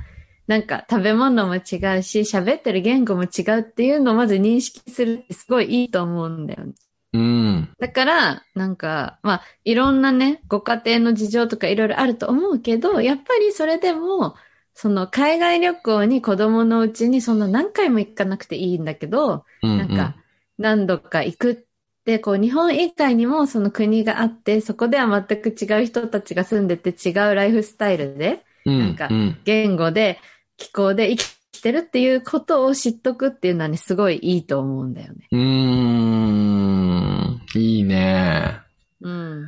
[0.46, 1.62] なんか食べ物も違う
[2.02, 6.74] し、喋ってる言語も違うっていうのをまず認識するってすごいいいと思うんだよね。
[7.16, 7.68] うん。
[7.78, 14.34] だから、なんか、まあ、いろんなね、ご家庭の事情とかいろいろあると思うけど、やっぱりそれでも、
[14.74, 19.78] その海外旅行に子供のうちにそんな何回も行かなくていいんだけど、うん。
[19.78, 20.16] なんか、
[20.58, 21.56] 何度か行くっ
[22.04, 29.38] て、こう、日本以外にもその国があって、そこでは全く違う人たちが住んでて違うライフスタイルで、うん、なんかうん。
[29.44, 30.18] 言語で、
[30.58, 35.28] 気候で生きてるっていうことを知っとくっていうのはね、すごいいいと思うんだよね。
[35.32, 35.95] うーん。
[37.60, 38.60] いいね。
[39.00, 39.46] うん。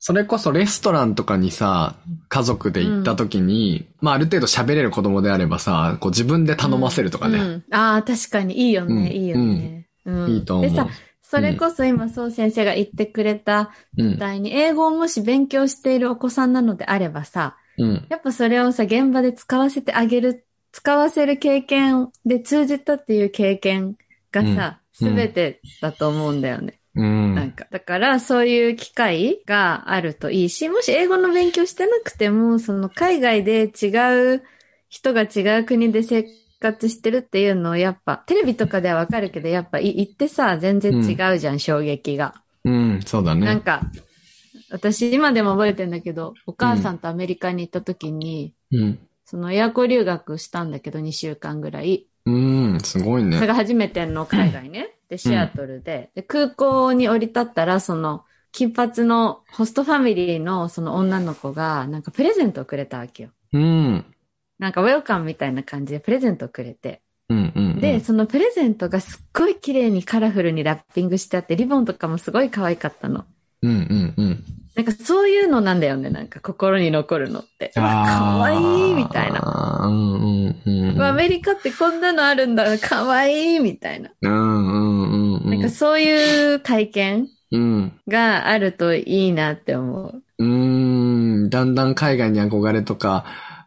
[0.00, 1.96] それこそレストランとかにさ、
[2.28, 7.38] 家族で行った時に、まあある程度喋れる子供であればさ、こう自分で頼ませるとかね。
[7.38, 9.88] うんああ、確かにいいよね、うんいいよね。
[10.04, 10.70] うんいいと思う。
[10.70, 10.86] でさ、
[11.22, 14.18] それこそ今、そう先生が言ってくれたうんみ。
[14.18, 18.06] たいに、英語をもし勉強しているお子さんなのであればさ、うん。
[18.08, 23.96] やっぱそれをさ、現場で使わせてあげる、使わせる経験で通じたっていう経験
[24.30, 26.77] がさ、うんすべてだと思うんだよね。
[26.98, 27.34] うん。
[27.36, 34.42] なんか、だからそういう機会があるといいし、もし英語の勉強してなくても、その海外で違う
[34.88, 36.24] 人が違う国で生
[36.60, 42.34] 活してるっていうのをやっぱ、テレビとかではわかるけど、やっぱい行ってさ、全然違うじゃん、衝撃が。
[42.64, 43.46] うん、そうだね。
[43.46, 43.82] なんか、
[44.70, 48.98] 私今でも覚えてんだけど、お母さんとアメリカに行った時に、うん。
[49.24, 52.06] その親子留学したんだけど、2週間ぐらい。
[52.26, 53.36] うん、すごいね。
[53.36, 54.97] それが初めての海外ね。
[55.08, 56.10] で、シアトルで。
[56.14, 63.30] で、空港に降り立ったら、その、金髪のホストファミリーのその女の子が、なんかプレゼントをくれたわけよ。
[63.52, 64.04] うん。
[64.58, 67.02] なんかウェルカムみたいな感じでプレゼントをくれて。
[67.28, 67.80] うん、うん。
[67.80, 73.24] で、、そのプレゼントがすっごい綺麗にカラフルにラッピングしてあって、リボンとかもすごい可愛かったの。
[73.62, 74.44] うん、うん、うん。
[74.74, 77.72] なんかそういうのなんだよね、なんか心に残るのって。
[77.76, 79.40] うわ可愛いみたいな。
[79.40, 79.86] な。
[79.86, 81.02] うん、うん、うん。
[81.02, 84.10] アメリカってこんなのあるんだ、可愛いみたいな。
[84.22, 84.77] うん、うん、うん。
[85.60, 87.92] なんかそういう体験うん。
[88.08, 90.22] があるといいなって思う。
[90.38, 93.24] うーん、だんだん海外に憧れとか、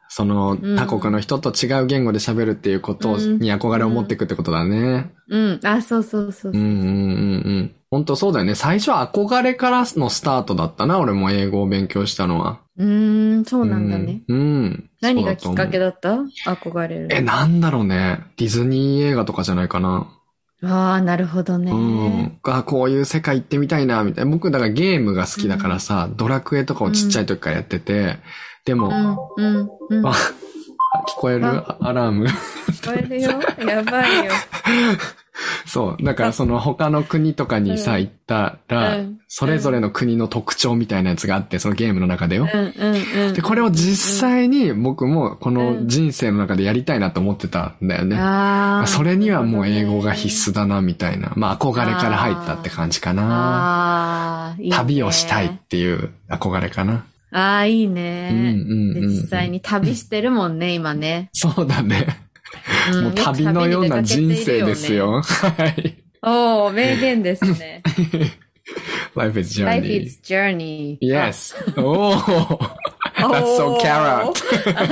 [0.07, 5.11] そのうん他国の人と違う言語で喋るっていうことうんに憧れを持っていくってことだね。
[5.29, 5.59] うん。
[5.63, 6.51] あ、そうそうそうそう。
[6.51, 7.75] うんうんうんうん。
[7.89, 8.55] 本当そうだよね。
[8.55, 12.59] 最初は憧れからのスタートだったな、俺も英語を勉強したのは。
[12.77, 14.21] うーん、そうなんだね。
[14.27, 14.37] うん。
[14.37, 14.89] うん。
[15.01, 17.15] 何がきっかけだだった憧れるの。
[17.15, 18.19] え、なんだろうね。
[18.37, 20.07] ディズニー映画とかじゃないかな。
[20.63, 21.71] ああ、なるほどね。
[21.71, 22.37] うん。
[22.43, 24.31] あ、こういう世界行ってみたいな、みたいな。
[24.31, 28.19] 僕、だからゲームが好きだからさ、ドラクエとかをちっちゃい時からやってて、
[28.65, 30.07] でも、うん、うん、うん。
[30.07, 31.45] あ聞聞こえる？
[31.47, 32.27] あアラーム。
[32.27, 32.33] こ
[32.95, 33.31] えるよ。
[33.65, 34.31] やばいよ。
[35.65, 36.03] そう。
[36.03, 42.49] だからその他の国とかにさ、うん行ったら、うんそれぞれの国の特徴みたいなやつがあって、そのゲームの中でよ。
[43.33, 48.17] で、これを実際に僕もこの人生の中でやりたいなと思ってたんだよね。
[48.87, 51.31] それにはもう英語が必須だな、みたいな。
[51.37, 54.57] まあ憧れから入ったって感じかな。
[54.69, 57.05] 旅をしたいっていう憧れかな。
[57.31, 58.53] ああ、いいうんね。
[58.99, 59.49] 実際。
[59.49, 61.29] に旅してるもんね、今ね。
[61.33, 62.17] そうだね。
[62.93, 64.93] うんもう旅のような人生です。
[64.93, 65.21] よ。
[65.21, 65.97] はい。
[66.23, 67.81] おー、名言ですね。
[69.15, 70.03] Life is Life journey.
[70.05, 70.97] is journey.
[71.01, 71.53] Yes.
[71.77, 72.13] Oh,
[73.17, 74.33] あ that's so carrot.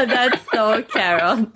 [0.07, 1.47] That's so carrot.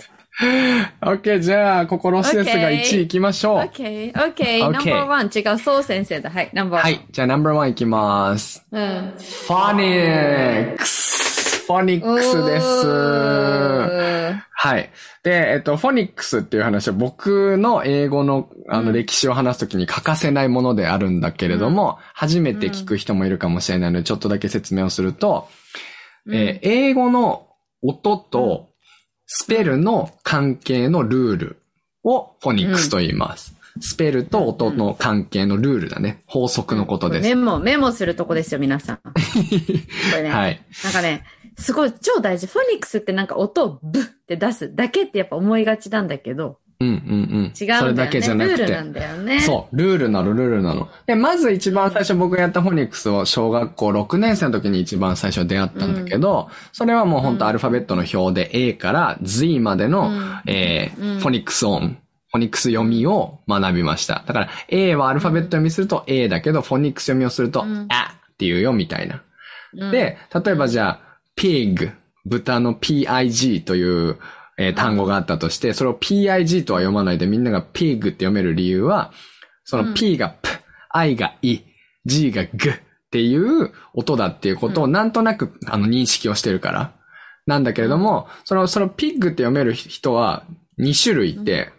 [1.01, 2.81] OK, じゃあ、心してですが Okay.
[2.81, 3.57] 1位行きましょう。
[3.59, 4.69] Okay, okay, Okay.
[4.93, 5.29] number one.
[5.33, 6.29] 違う、そう先生だ。
[6.29, 6.77] はい、number one.
[6.81, 7.05] はい。
[7.11, 8.65] じゃあ、ナンバーワン行きます。
[8.71, 9.13] うん。
[9.47, 11.22] phonics。
[11.67, 12.88] Phonics です。
[12.88, 14.89] おーはい。
[15.23, 25.49] で、えっと、フォニックスっていう話は僕の英語のあのうん歴史を話すときに欠かせないものであるんだけれども、初めて聞く人もいるかもしれないので、ちょっとだけ説明をすると、
[26.32, 27.47] えー英語の
[27.82, 28.69] 音と
[29.26, 31.58] スペルの関係のルール
[32.04, 33.56] をフォニックスと言います。
[33.79, 36.21] スペルと音の関係のルールだね。
[36.27, 37.27] 法則のことです。
[37.27, 38.97] メモ、メモするとこですよ、皆さん。
[39.05, 39.12] こ
[40.15, 40.29] れね。
[40.29, 40.62] はい。
[40.83, 41.23] なんかね、
[41.57, 42.47] すごい超大事。
[42.47, 46.95] フォニックスってなんか音をブッって出すだけってやっぱ思いがちなんだけど、うんうんう
[47.43, 47.53] ん。
[47.59, 47.79] 違うんだよね。
[47.79, 48.81] それだけじゃなくてルールな。
[48.81, 49.39] んだよね。
[49.41, 50.89] そう、ルールなの、ルールなの。
[51.05, 61.97] で、まず一番最初僕がやったフォニックスを小学校6年生の時に一番最初出会ったんだけど、それはもう本当アルファベットの表で A から Z までの、うんえーうんフォニックス音、
[62.33, 64.23] フォニックス読みを学びました。
[64.25, 67.85] だから A はアルファベット読みすると A だけど、フォニックス読みをすると、うん。
[67.89, 69.21] あっていうよみたいな。
[69.73, 71.91] うん、で、例えばじゃあ、pig、
[72.25, 74.17] 豚の pig という、
[74.57, 79.11] えー単語があったとして、それを pig とは読まないでみんなが pig って読める理由は、
[79.63, 80.49] その p が p、
[80.89, 81.63] i が i、
[82.07, 82.73] g が g っ
[83.11, 86.93] ていう音だっていうことをなんとなくあの認識をしてるから。
[87.45, 90.45] なんだけれども、その、その pig って読める人は
[90.79, 91.71] 2種類いて、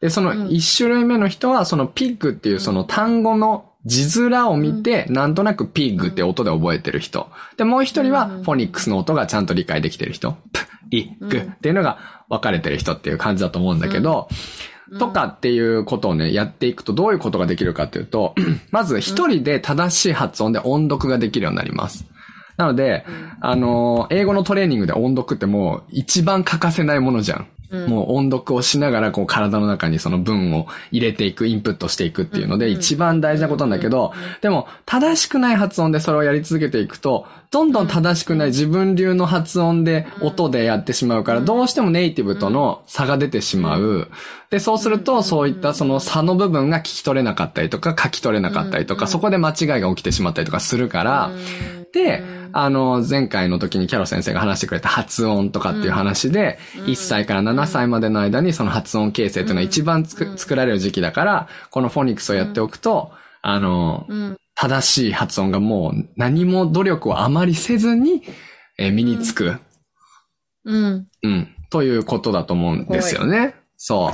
[0.00, 7.28] で、その1種類目の人は、その pig っていうその単語の字面を見て、なんとなく pig って音で覚えてる人。
[7.56, 10.36] で、もう一人は、フォニックスの音がちゃんと理解できてる人。
[10.90, 14.28] p、i、g っていうのが分かれてる人っていう感じだと思うんだけど、
[14.98, 18.34] とかっていうことをね、やっていくとどういうことができるかっていうと、
[18.70, 22.06] まず一人で正しい発音で音読ができるようになります。
[22.56, 23.04] なので、
[23.40, 27.46] あのー英語のトレーニングで音読ってもう一番欠かせないものじゃん。
[27.70, 27.86] うん。
[27.86, 44.10] もう音読をしながらこう体の中にその文を入れていく、インプットしていくっていうので一番大事なことなんだけど、でも正しくない発音でそれをやり続けていくと、どんどん正しくない自分流の発音で音でやってしまうから、どうしてもネイティブとの差が出てしまう。
[44.50, 51.30] で、そうするとそういったその差の部分が聞き取れなかったりとか書き取れなかったりとか、そこで間違いが起きてしまったりとかするから、
[51.92, 64.36] で、あの、前回の時にキャロ先生が話してくれた発音とかっていう話で、1歳から7歳までの間にその発音形成っていうのは一番作られる時期だから、このフォニックスをやっておくと、あの、うん。
[64.60, 68.24] 正しい発音がもう何も努力をあまりせずに、
[68.76, 69.56] えー身につく、
[70.64, 71.08] うん。
[71.22, 73.54] うん、ということだと思うんですよね。
[73.76, 74.12] そ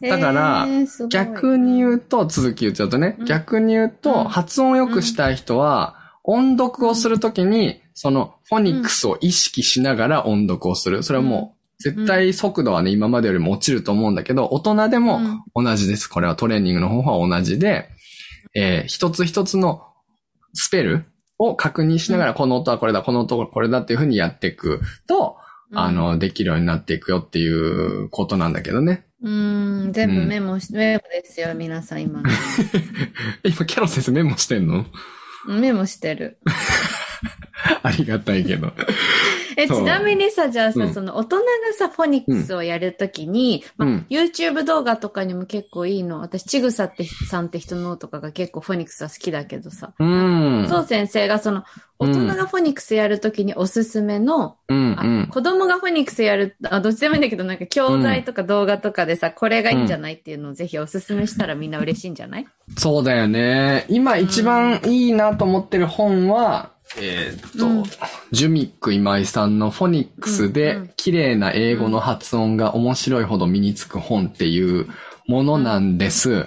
[0.00, 0.08] う。
[0.08, 0.66] だから
[1.10, 3.24] 逆に言うと、続き言っちゃうとね、うん。
[3.26, 4.24] 逆に言うと、うん。
[4.24, 11.02] 発音を良くしたい人は、音読をするときに、そのフォニックスを意識しながら音読をする。
[11.02, 15.20] それはもう、絶対速度はね、今までよりも落ちると思うんだけど、大人でも
[15.54, 16.08] 同じです。
[16.08, 17.90] これはトレーニングの方法は同じで、
[18.54, 19.82] えー一つ一つの
[20.54, 21.06] スペル
[21.38, 25.36] を確認しながら、この音はこれだ、この音はこれだっていうふうにやっていくと、
[25.74, 29.06] あ、の、できるようになっていくよっていうことなんだけどね。
[29.22, 32.22] うん、うん全部メモし、メモですよ、皆さん今。
[33.42, 34.84] 今、キャロ先生メモしてんの？
[35.48, 36.38] メモしてる。
[37.82, 38.72] ありがたいけど。
[39.56, 41.44] え、ちなみにさ、じゃあさ、うんその大人が
[41.76, 46.20] さ、フォニックスをやるときに、まあうん YouTube 動画とかにも結構いいの。
[46.20, 49.92] 私、ちぐさってさんって人のとかが結構フォニックスは好きだけどさ。
[49.98, 50.66] うん。
[50.68, 51.64] そう先生がその、
[51.98, 55.26] 大人がフォニックスやるときにおすすめの、うん、あうん。
[55.28, 62.46] 子供がフォニックスやる、あ、どっちでもいいんだけど、なんか教材とか動画とかでさ、これがいいんじゃないっていうのをぜひおすすめしたらみんな嬉しいんじゃない？
[62.76, 63.86] そうだよね。
[63.88, 67.82] 今一番いいなと思ってる本は、えーっと、うん。
[68.30, 74.88] ジュミック今井さんのフォニックスでん綺麗な英語の発音が面白いほど身につく本っていう
[75.26, 76.46] ものなんです。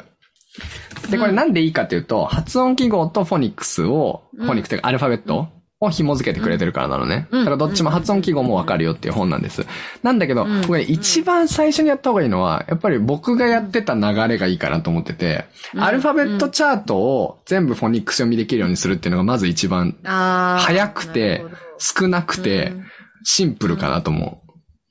[1.10, 4.46] で、これなんでいいかっていうと、発音記号とフォニックスを、うん。
[4.46, 5.50] フォニックスというかアルファベット
[5.82, 7.28] を紐付けてくれてるからなのね。
[7.32, 9.66] うんだからどっちも発音記号もわかるよっていう本なんです。
[10.04, 19.96] なんだけど、うんこれ一番最初にやった方がいいのは、やっぱり僕がやってた流れがいいかなと思ってて、うんアルファベットチャートを全部フォニックス読みできるようにするっていうのがまず一番。
[20.04, 21.44] 早くて
[21.78, 22.86] 少なくてうん
[23.28, 24.44] シンプルかなと思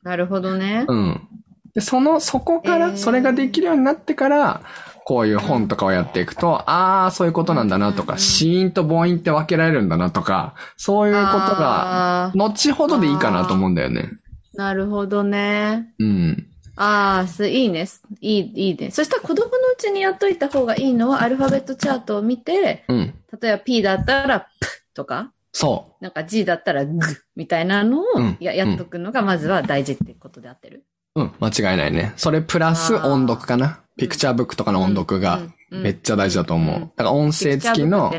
[0.02, 0.84] なるほどね。
[0.88, 0.92] う。
[0.92, 1.28] うん。
[1.74, 4.60] で、その、そこから、えーそれができるようになってから、
[5.04, 14.10] こういう本とかをやっていくと、ああ、そういうことなんだなとか、うん子音と母音って分けられるんだなとか、そういうことが、後ほどでいいかなと思うんだよね。
[14.54, 15.92] なるほどね。
[15.98, 16.46] うん。
[16.76, 17.86] ああ、す、いいね。
[18.20, 18.90] いい、いいね。
[18.90, 23.14] そしたら子供のうちにやっといた方がいいのは、アルファベットチャートを見て、うん。
[23.40, 24.46] 例えば P だったら、プ
[24.94, 26.98] とか、そなんか G だったら、グ
[27.36, 30.84] みたいなのをうんや、やっとくのが、まずは大事ってことで合ってる。
[31.14, 31.22] う。
[31.22, 31.32] うん。
[31.40, 32.12] 間違いないね。
[32.16, 33.83] それプラス音読かな。
[33.96, 35.40] ピクチャーブックとかの音読が
[35.74, 36.76] うん、めっちゃ大事だと思う。
[36.76, 36.80] うん。
[36.82, 38.12] だから音声付きの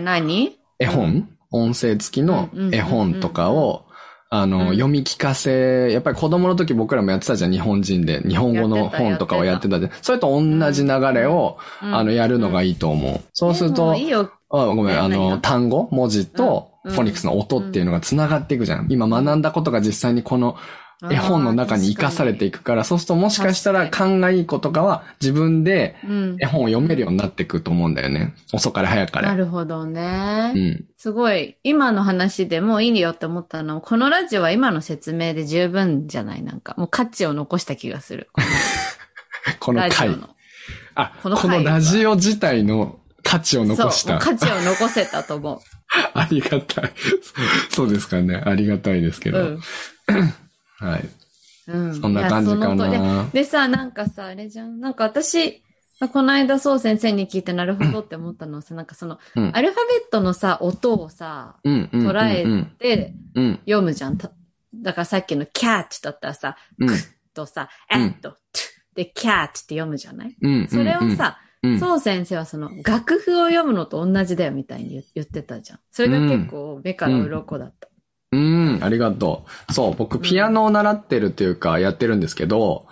[0.79, 3.85] 絵本、音声付きの絵本とかを、
[4.29, 4.67] あの、うん。
[4.69, 8.21] 読み聞かせ、やっぱり子供の時僕らもやってたじゃん、日本人で。
[8.27, 9.91] 日本語の本とかをやってたじゃん。
[10.01, 11.95] それと同じ流れを、うん。
[11.95, 13.21] あの、やるのがいいと思う。
[13.33, 14.31] そうするとでも、いいよ。
[14.49, 16.91] あごめん、あの、単語、文字と、うん。
[16.91, 18.87] フォニックスの音っていうのが繋がっていくじゃん。
[18.89, 20.55] 今学んだことが実際にこの
[21.11, 26.45] 絵本の中に活かされていくから、そうするともしかしたら勘がいい子とかは自分でうん絵。
[26.45, 28.33] 本を読めるようになっていくと思うんだよね。
[28.53, 29.27] 遅かれ早かれ。
[29.27, 30.53] なるほどね。
[30.55, 30.85] うん。
[30.97, 36.41] すごい、今の話でもういいよって思ったのは、このラジオは今の説明で十分じゃない？
[36.43, 38.29] なんか、もう価値を残した気がする。
[39.59, 39.89] この 回。
[39.89, 40.29] ラジオの。
[40.95, 44.19] あ、この回このラジオ自体の価値を残したう。
[44.19, 45.61] 価値を残せたと思
[46.13, 46.91] ありがたい。
[47.69, 48.41] そうですかね。
[48.45, 49.33] ありがたいですけう。
[49.33, 49.39] ど。
[49.39, 50.33] うん。
[50.77, 51.09] はい。
[51.67, 51.95] うん。
[52.01, 53.29] そんな感じかな。
[53.33, 54.79] でさ、なんかさ、あれじゃん。
[54.79, 55.61] なんか私、
[56.11, 62.07] この間そう先生に聞いてなるほどって思ったのはさ、なんかその、うんアルファベットのさ、音をさ、うん、うん。
[62.07, 62.65] 捉えうん。
[62.77, 63.59] てうん。
[63.65, 64.17] 読むじゃん。
[64.17, 64.31] た
[64.75, 66.89] だからさっきの cat だったらさ、うん。
[67.33, 68.35] とさ、うん at と、
[68.93, 70.35] で cat って読むじゃない？
[70.41, 70.67] うん。
[70.67, 75.79] それをさ、うん、そう先生はその楽譜を読むのと同じだよみたいに言言ってたじゃん。
[75.91, 77.87] それが結構目から鱗だった。
[78.35, 79.73] うん、ありがとう。
[79.73, 82.85] そう、僕、ピアノを習ってるっていうか、やってるんですけど、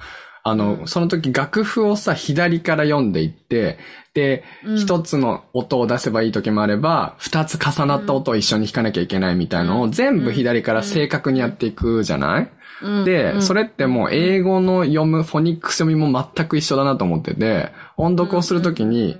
[0.43, 0.87] あの、うん。
[0.87, 3.79] その時楽譜をさ、左から読んでいって、
[4.13, 4.77] で、うん。
[4.77, 9.91] 一、つの音を出せばいい時もあれば、二つ重なった音を一緒に弾かなきゃいけないみたいのを、うん。
[9.91, 13.05] 全部左から正確にやっていくじゃない、うん。
[13.05, 13.41] で、うん。
[13.41, 19.17] それってもう英語の読む、フォニックス読みも全く一緒だなと思ってて、音読をするときに、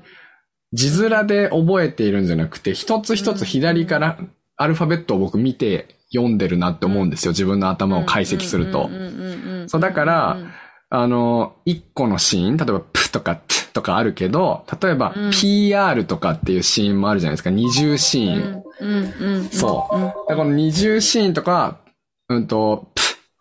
[0.73, 4.17] 字面で覚えているんじゃなくて、一つ一つ左から
[4.57, 7.31] アルファベットを僕見て読んでるなって思うんですよ。
[7.31, 8.89] 自分の頭を解析すると
[9.67, 10.51] そうだからうん
[10.95, 13.43] あの、一個のシーン、例えばプとかト
[13.73, 17.49] とかあるけど、例えばうん PR とかっていうシーンもあるじゃないですか。
[17.49, 19.49] 二重シーン。
[19.51, 21.79] そううんだからこの二重シーンとか、
[22.29, 22.91] うんと、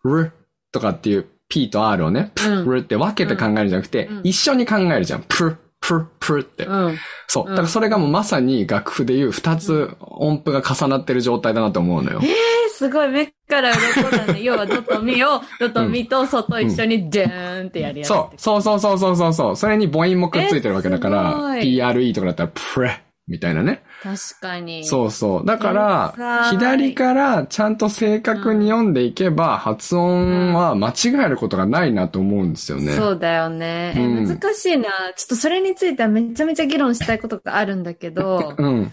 [0.03, 0.33] プ、ル
[0.73, 5.25] とかっていう P と R をね、プ、うんルって分けて考えるんじゃなくて、うん一緒に考えるじゃん。
[5.29, 6.65] プ、プ、プって。
[6.65, 6.99] うん。
[7.27, 7.45] そう。
[7.45, 12.21] うんだからそれがもうまさに楽譜でいう二つ音符が重なってる状態だなと思うのよ。
[12.23, 14.43] えー、すごい目から鱗だね。
[14.43, 18.11] 要はドとミを、ドとミと外一緒にジャーンってやりやすい。
[18.13, 18.37] そう。
[18.37, 19.57] そうそうそうそうそうそう。
[19.57, 23.85] それに母音もくっついてるわけだかえら、PRE とかだったらプレみたいなね。
[24.03, 24.85] 確かに。
[24.85, 25.47] そうそう。
[25.47, 30.93] だから左からちゃんと正確に読んでいけば、発音は間違
[31.25, 32.95] えることがないなと思うんですよね。
[32.95, 33.95] そうだよね。
[33.97, 34.89] えうん難しいな。
[35.15, 38.93] ちょっとそれについてはめちゃめちゃ議論したいことがあるんだけど、うん。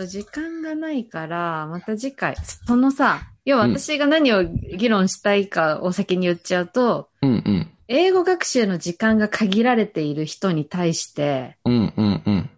[0.00, 2.34] と時間がないから、また次回。
[2.66, 7.70] そのさ、要は私が何を議論したいかを先に言っちゃうと、うんうん。
[7.88, 12.50] 英語学習の時間が限られている人に対して、うんうんうん。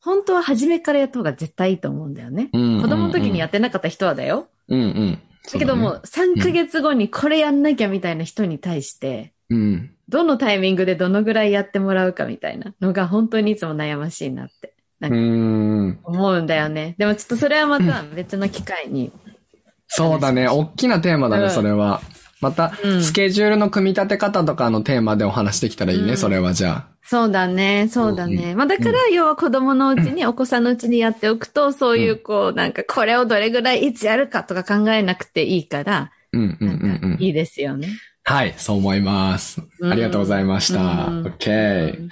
[0.00, 2.48] 本当は初めからやった方が絶対いいと思うんだよね。
[2.52, 2.82] うん。
[2.82, 4.48] 子供の時にやってなかった人はだよ。
[4.68, 5.18] うんうん。
[5.52, 9.90] だけども、3ヶ月後にこれやんなきゃみたいな人に対して、うん。
[10.08, 15.98] どのタイミングでどのぐらいやってもらうかみたいなのが本当にいつも悩ましいなってうーん。
[16.04, 16.94] 思うんだよね。
[16.98, 19.12] でもちょっとそれはまた別の機会に。
[19.86, 20.48] そうだね。
[20.48, 22.00] 大きなテーマだね、うんそれは。
[22.40, 26.98] また、うんスケジュールの組み立て方とかのテーマでお話できたらいいね、うんそれはじゃあ。
[27.02, 28.54] そうだね、そうだね。
[28.54, 36.72] まあだから、要は子供のうちに、お子さんのうちにやっておくと、そういうこう、なんかこれをどれぐらいいつやるかとか考えなくていいから、うんうんう
[37.08, 37.16] んうん。
[37.18, 37.88] いいですよね。
[38.24, 39.62] はい、そう思います。
[39.80, 40.80] うんありがとうございました。
[40.80, 42.08] うん OK。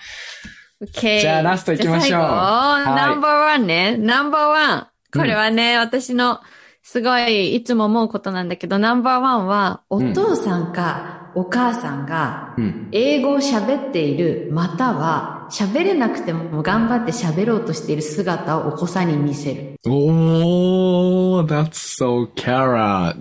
[0.83, 1.21] OK。
[1.21, 3.97] じゃあラスト行きましょうナンバーワンね。
[3.97, 4.87] ナンバーワン。
[5.13, 6.41] これはね、私の
[6.83, 12.89] すごいいつも思うことなんだけど、ナンバーワンは、お父さんかお母さんがうん。
[12.93, 19.77] 英語を喋っている、または喋れなくても頑張って喋ろうとしている姿をお子さんに見せる。
[19.87, 23.17] おー、that's so carrot.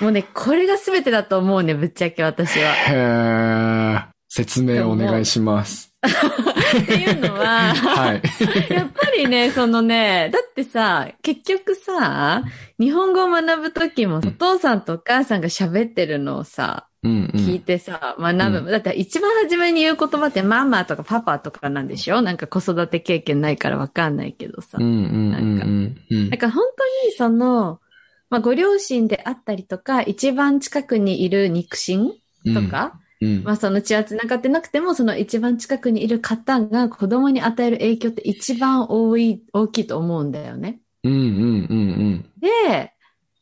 [0.00, 2.72] もうね、これが全てだと思うね、ぶっちゃけ私は。
[2.72, 4.04] へー。
[4.28, 5.89] 説明お願いします。
[6.06, 8.22] っていうのは、はい。
[8.72, 12.42] やっぱりね、そのね、だってさ、結局さ、
[12.78, 17.40] 日本語を学ぶときも、お父さんとお母さんが喋ってるのをさ、うんうん。
[17.40, 18.70] 聞いてさ、学ぶ。
[18.70, 22.20] だって一番初めに言う言葉ってママとかパパとかなんでしょ？
[22.20, 24.78] なんか子育て経験ないからわかんないけどさ。
[24.78, 27.80] うんうんうんから本当にその、
[28.28, 32.12] まあ、ご両親であったりとか、一番近くにいる肉親
[32.54, 33.00] とか、うん。
[33.44, 40.80] まあその血は繋がってなくても、その一番近くにいる方が子供に与える影響って一番多い、大きいと思うんだよね。
[41.04, 42.92] うんうんうんで、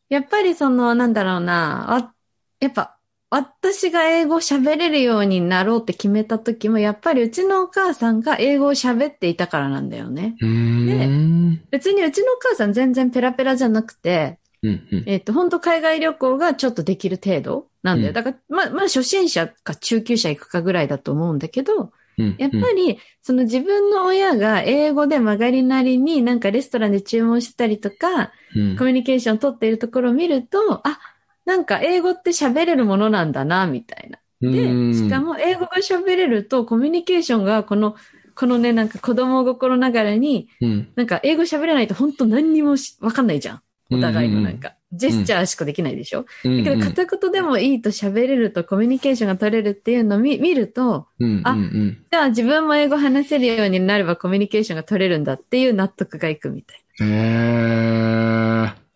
[0.08, 2.14] やっぱりその、なんだろうな、わ
[2.60, 2.98] やっぱ、
[3.30, 10.34] 私が英語を喋れるようになろうって決めた時も、やっぱりうちのお母さんが英語を喋っていたからなんだよね。
[10.40, 10.48] うん。
[10.48, 11.06] うー
[11.50, 11.62] ん。
[11.70, 14.88] 別にうちのお母さん全然ペラペラじゃなくて、うん。
[14.90, 15.04] うん。
[15.06, 18.08] えっ、と、本当海外旅行がちょっとできる程度なんだよ。
[18.08, 22.34] うんだから、まあ、まあ、初心者か中級者行くかぐらいだと思うんだけど、うん。
[22.38, 30.98] やっぱり、その自分の親が英語で曲がりなりになんかレストランで注文してたりとか、うんコミュニケーションを取っているところを見ると、あ、
[31.44, 34.18] なんか英語って喋れるものなんだな、みたいな。
[34.40, 37.96] で、しか、も英語が喋れるとコミュニケーションがこの、
[38.34, 40.88] このね、なんか子供心ながらに、うん。
[40.96, 43.62] なんか英語喋れないと本当何にもしわかんないじゃん。
[43.90, 44.74] お互いのなんか。
[44.92, 57.08] ジェスチャーしかできないでしょ、うん、だけど片言でもいいと喋れるとコミュニケーションが取れるっていうのを見見ると、うん、あうんうんじゃあ自分も英語話せるようになればコミュニケーションが取れるんだっていう納得がいくみたいうん。
[57.08, 58.88] へー。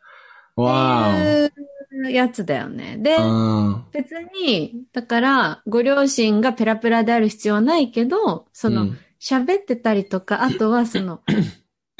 [0.57, 1.47] わな。
[1.47, 1.61] って
[1.95, 2.99] いうやつだよね。
[2.99, 3.17] で。
[3.93, 4.13] 別
[4.45, 11.21] に、だから、ご両親がペラペラである必要はないけど、その、うん喋ってたりとか、あとはその、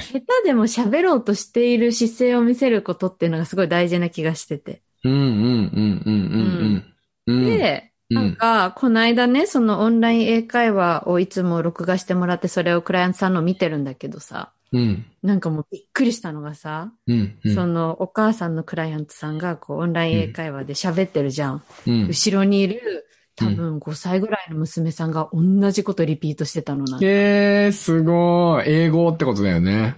[0.03, 4.83] 下手でも喋ろうとしている姿勢を見せることっていうのがすごい大事な気がしてて。
[5.05, 6.85] うん、うん、うん、うん、
[7.27, 7.35] うん。
[7.39, 17.55] うん、で、うんなんか、この間ね、そのオンライン英会話をいつも録画してもらって、それをクライアントさんの見てるんだけどさ、うん、なんかもうびっくりしたのがさ、うん、うん。
[17.55, 21.63] そのお母さんのクライアントさんがこうオンライン英会話で喋ってるじゃん。
[21.87, 22.07] うん。
[22.09, 23.07] 後ろにいる
[23.37, 28.69] 多分5歳ぐらいの娘さんが同じことリピートしてたのなんかえー、すごい。
[28.69, 29.97] 英語ってことだよね。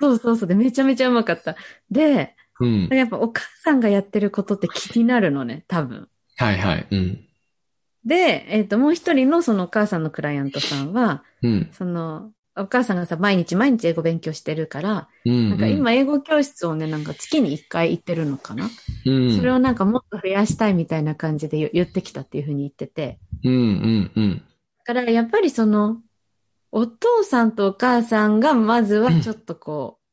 [0.00, 0.48] そうそうそう。
[0.48, 1.56] で、めちゃめちゃうまかった。
[1.90, 2.88] で、うん。
[2.88, 6.08] やっぱお母さんがやってることって気になるのね、多分。
[6.36, 6.86] はいはい。
[6.90, 7.24] うん。
[8.04, 11.70] で、えっ、と、もう一人のそのお母さんのクライアントさんは、うん。
[11.72, 15.50] その、お母さんがさ、毎日毎日英語勉強してるから、うん。
[15.50, 18.70] なんか今英語教室をね、なんか月に一回行ってるのかな、
[19.06, 23.18] うん、それをなんかもっと増やしたいみたいな感じで言言ってきたっていうふうに言ってて。
[23.42, 24.38] うん、うん、うん。
[24.38, 26.00] だからやっぱりその、
[26.70, 30.04] お父さんとお母さんがまずはちょっとこう、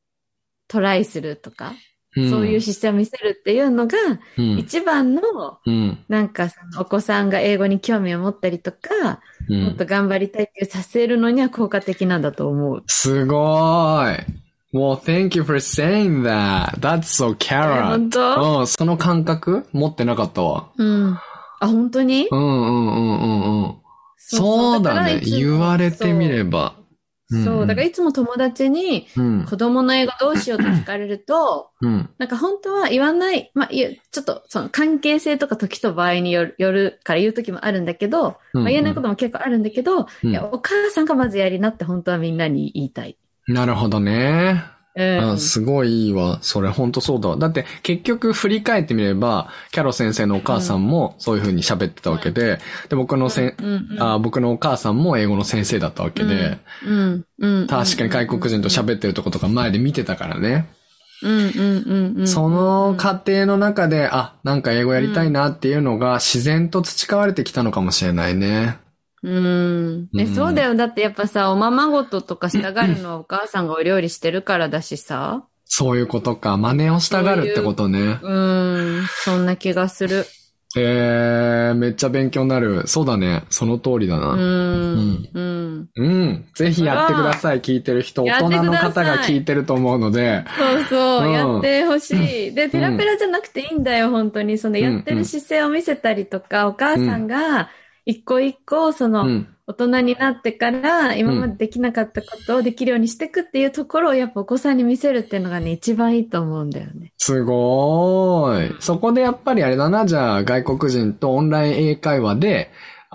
[0.67, 1.75] トライするとか、うん。
[2.13, 3.97] そういう姿勢を見せるっていうのが、
[4.37, 5.21] うん、一番の、
[5.65, 5.97] うん。
[6.09, 9.85] なんかお子さんが英語に興味を持ったりとか、うんもっと。
[9.85, 12.83] 頑張りたいっていうさせるのには効果的なんだと思う。
[12.87, 14.41] すごい。
[14.73, 16.79] Well, thank you for saying that.
[16.79, 17.89] That's so え carrot.
[17.89, 18.59] 本当？
[18.59, 20.69] うん、その感覚持ってなかったわ。
[20.77, 21.17] うん。
[21.59, 22.27] あ、本当に？
[22.31, 23.75] うんうんうんうんうん。
[24.17, 25.19] そうだね。
[25.19, 26.75] 言われてみれば。
[27.31, 27.67] そう。
[27.67, 29.45] だからら、いつも友達に、うん。
[29.45, 32.09] 子供の英語どうしようと聞かれると、うん。
[32.17, 43.17] なんか本当は言わない、まあ、ちょっとその関係性とか時と場合によるよるから言う時もあるんだけど、まあ、言えないことも結構あるんだけど、うんいや、お母さんがまずやりなって本当はみんなに言いたい。
[43.47, 44.63] なるほどね。
[44.95, 45.31] うん。
[45.31, 46.39] あすごいいいわ。
[46.41, 47.37] それほんとそうだわ。
[47.37, 60.67] だって結局振り返ってみれば、キャロ先生のお母さんもそういう風に喋ってたわけで、で、僕のせん、うんうんあ僕のお母さんも英語の先生だったわけで、うんうん確かに外国人と喋ってるとことか前で見てたからね。
[61.23, 62.27] うんうんうんうん。
[62.27, 68.77] その過程の中で、あ、なんか英語やりたいなっていうのが自然と培われてきたのかもしれないね。
[69.23, 70.01] うん。
[70.13, 70.75] ね、うんそうだよ。
[70.75, 75.43] だってやっぱさ、おままごととかしたがるのは お母さんがお料理してるからだしさ。
[75.65, 76.57] そういうことか。
[76.57, 78.19] 真似をしたがるってことね。
[78.21, 79.03] うん。
[79.23, 80.25] そんな気がする。
[80.77, 82.87] えー、めっちゃ勉強になる。
[82.87, 83.43] そうだね。
[83.49, 84.35] その通りだうな。
[84.35, 84.39] ん。
[85.33, 85.89] うん。
[85.95, 86.45] うん。
[86.55, 87.61] ぜひやってください。
[87.61, 88.23] 聞いてる人。
[88.23, 90.45] 大人の方が聞いてると思うので。
[90.57, 92.53] そうそうう、んやってほしい。
[92.53, 94.57] で、ペラペラじゃなくていいんだよ、本当に。
[94.57, 97.69] そのやってる姿勢を見せたりとか、お母さんが
[98.05, 99.47] 一個一個、そうの、ん。
[99.67, 107.13] 大人になってから、今までできなかったことをできるようにしていくっていうところを、やっぱお子さんに見せるっていうのがね、一番いいと思うんだよね。
[107.17, 108.75] すごーい。
[108.79, 112.71] そこでやっぱりあれだな、じゃあ外国人とオンライン英会話で、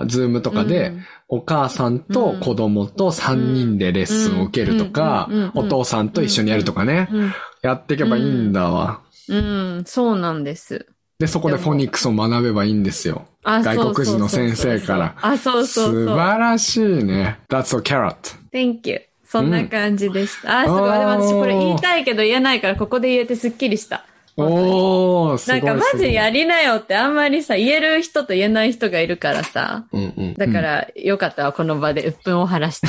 [0.06, 0.92] ズームとかで、
[1.28, 7.32] お母さんと子供と3人でレッスンを受けるとかお父さんと一緒にやるとかね、うん。
[7.62, 9.00] やっていけばいいんだわ。
[9.28, 10.86] うん、そうなんです。
[11.18, 13.26] で、そこでフォニックスを学べばいいんですよ。
[13.42, 15.14] あ外国人の先生から。
[15.22, 16.06] あ、そうそうそう。
[16.08, 17.38] 素晴らしいね。
[17.48, 18.36] That's a carrot.
[18.52, 19.00] Thank you.
[19.24, 20.60] そんな感じでした。
[20.60, 20.92] あ、すごい。
[20.92, 24.04] でも私これ言いたいけど言えないから、ここで言えてすっきりした。
[24.36, 25.62] おー、すごい。
[25.62, 29.86] なんかマジすやりなよってあんまりさ、言える人と言えない人がいるからさ。
[29.92, 30.34] うんうん。
[30.34, 32.86] だから、よかったわ、この場で鬱憤を晴らして。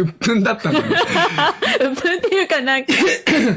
[0.00, 0.08] うん。
[0.08, 0.86] 1分だったんだね。
[1.92, 2.92] 鬱憤っていうかなんか、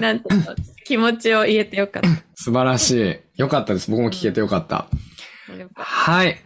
[0.02, 2.10] なんていうの、気持ちを言えてよかった。
[2.36, 3.29] 素晴らしい。
[3.40, 3.90] よかったです。
[3.90, 4.88] 僕も聞けてよかった。
[5.76, 6.38] はい。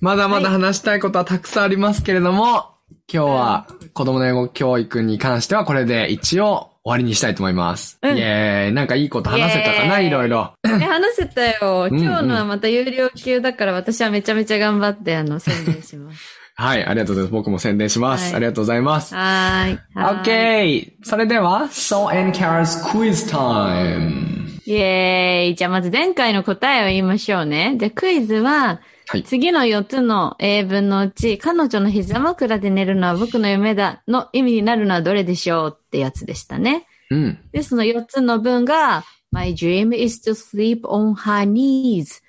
[0.00, 2.76] まだまだ話したいことはたくさんありますけれども、
[3.12, 7.98] 今日は子供の英語教育に関してはこれで一応終わりにしたいと思います。
[8.00, 8.72] うんイェーイ。
[8.72, 10.00] なんかいいこと話せたかな？
[10.00, 10.54] いろいろ。
[10.64, 11.88] 話せたよ。
[11.92, 16.38] うん今日のはまた有料級だから私はめちゃめちゃ頑張って、あの、宣伝します。
[16.56, 17.32] はい、ありがとうございます。
[17.32, 18.24] 僕も宣伝します。
[18.24, 19.14] はいありがとうございます。
[19.14, 19.78] はーい。
[19.94, 21.06] はーい OK!
[21.06, 24.39] それでは、So and Carrots Quiz Time!
[24.70, 25.54] イェーイ。
[25.56, 27.76] じゃあまず前回の答えを言いましょうね。
[27.78, 29.24] じゃあクイズは、はい。
[29.24, 36.86] 次の4つの英文のうち、彼女の膝枕で寝るのは僕の夢だの意味になるのはどれでしょうってやつでしたね。
[37.10, 37.38] うん。
[37.50, 39.02] で、その4つの文が、
[39.32, 42.22] My dream is to sleep on her knees.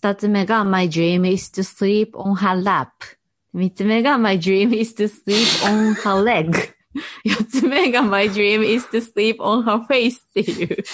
[0.00, 2.88] 2つ目が、My dream is to sleep on her lap.
[3.54, 6.77] 3つ目が、My dream is to sleep on her leg.
[7.24, 10.84] 4つ目が、My dream is to sleep on her face っていう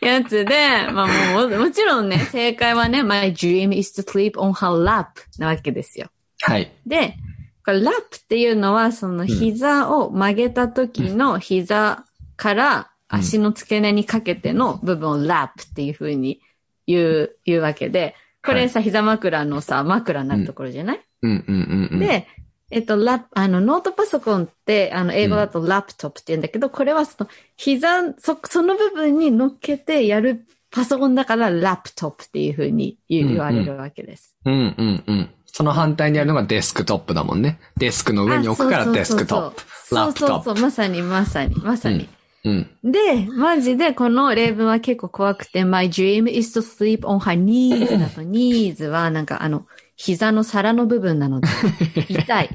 [0.00, 5.06] やつで、まあもう、もちろんね、正解はね、My dream is to sleep on her lap
[5.38, 6.10] なわけですよ。
[6.42, 6.72] はい。
[6.86, 7.16] で、
[7.64, 12.04] これラップっていうのは、その膝を曲げた時の膝
[12.36, 16.40] から足の付け根にかけての部分をラップっていう風に
[16.86, 21.98] 言う、言うわけで、これさ、膝枕のさ、枕になるところじゃない、うんうんうんうん。
[21.98, 22.26] で、
[22.70, 34.36] えっと、ラあの、ノートパソコンって、あの、英語だとラップトップって言うんだけど、これはその、膝、そ、その部分に乗っけてやるパソコンだからラップトップっていう風に言われるわけです。
[34.44, 35.30] うんうんうん。
[35.46, 37.58] その反対にあるのがデスクトップだもんね。
[37.78, 39.94] デスクの上に置くからデスクトップ。
[39.94, 42.04] ラップトッそうそうそう、まさにまさに、まさに。
[42.04, 42.18] プ。
[42.44, 42.70] うん。
[42.84, 49.66] で、マジでこの例文は結構怖くて、My dream is to sleep on her knees だと、 knees はなんかあの、
[49.98, 51.48] 膝の皿の部分なので、
[52.08, 52.48] 痛い。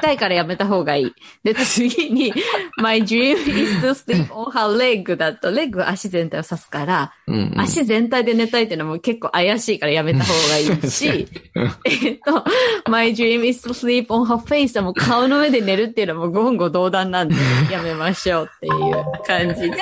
[0.00, 1.14] 痛いからやめた方がいい。
[1.44, 2.32] で、次に、
[2.78, 7.60] My dream is to sleep on her leg だと、レッグは足全体を指すから、うんうん。
[7.60, 11.28] 足全体で寝たいっていうのも結構怪しいからやめた方がいいし、
[11.84, 12.44] えっと、
[12.88, 17.34] My dream is to sleep on her face はもう顔の上で寝るっていうのも言語道断なんで
[17.70, 19.76] やめましょうっていう感じで、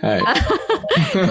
[0.00, 0.22] はい。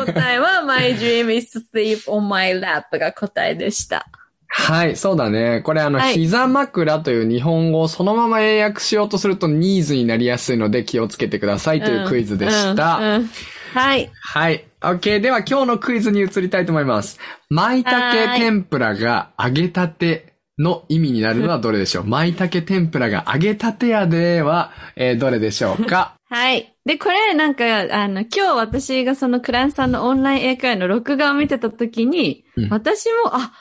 [0.05, 4.07] 答えは My dream is to sleep on my lap が答えでした。
[4.51, 5.61] はい、そうだね。
[5.63, 12.95] これあの、はい膝枕という日本語をそのまま英訳しようとするとニーズになりやすいので気をつけてくださいというクイズでした。
[12.97, 13.29] うんうん
[13.73, 14.09] はい。
[14.19, 14.65] はい。
[14.81, 15.19] OK。
[15.19, 17.19] では今日のクイズに移りたいと思います。
[17.51, 17.99] 舞茸
[18.35, 22.05] 天ぷらが揚げたての意味になるのはどれでしょう？
[22.05, 26.15] 舞茸天ぷらが揚げたてやでは、えーどれでしょうか？
[26.31, 26.73] はい。
[26.85, 33.51] で、これなんか、あの、今日私がそのクラントさんのオンライン英会話の録画を見てた時に、うん私も、あ、